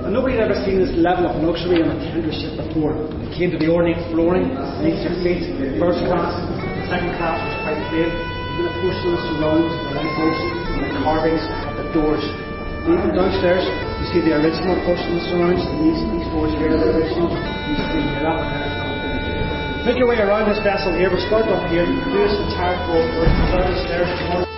And 0.03 0.12
nobody 0.12 0.36
had 0.36 0.51
ever 0.51 0.59
seen 0.68 0.84
this 0.84 0.91
level 0.99 1.24
of 1.24 1.39
luxury 1.39 1.80
on 1.80 1.88
a 1.88 1.97
tender 2.03 2.36
ship 2.36 2.59
before. 2.59 2.99
It 2.99 3.32
came 3.32 3.47
to 3.55 3.59
the 3.59 3.72
ornate 3.72 4.03
flooring 4.12 4.59
beneath 4.84 5.07
your 5.07 5.16
feet. 5.24 5.47
First 5.80 6.03
class, 6.03 6.36
the 6.51 6.91
second 6.91 7.16
class 7.16 7.39
was 7.39 7.55
quite 7.64 7.80
plain. 7.95 8.12
Even 8.12 8.64
the 8.68 8.76
porcelain 8.84 9.20
surrounds, 9.24 9.72
the 9.88 10.03
lintels, 10.03 10.39
and 10.68 10.80
the 10.84 10.91
carvings 10.99 11.43
the 11.80 11.88
doors. 11.95 12.24
Even 12.91 13.16
downstairs, 13.16 13.64
you 14.02 14.08
see 14.10 14.22
the 14.26 14.34
original 14.34 14.74
porcelain 14.82 15.22
surrounds. 15.30 15.62
These, 15.78 16.02
these 16.10 16.28
doors 16.34 16.54
here 16.58 16.74
are 16.74 16.82
the 16.82 16.89
original. 16.97 17.30
That 17.30 18.34
one 18.34 18.49
there. 18.49 19.86
Make 19.86 19.97
your 19.97 20.08
way 20.08 20.18
around 20.18 20.49
this 20.49 20.58
vessel 20.64 20.93
here. 20.93 21.10
We'll 21.10 21.26
start 21.28 21.45
up 21.45 21.70
here. 21.70 21.86
Do 21.86 22.18
this 22.18 22.34
entire 22.49 22.78
floor 22.89 23.06
first. 23.14 23.70
The 23.70 23.86
stairs. 23.86 24.51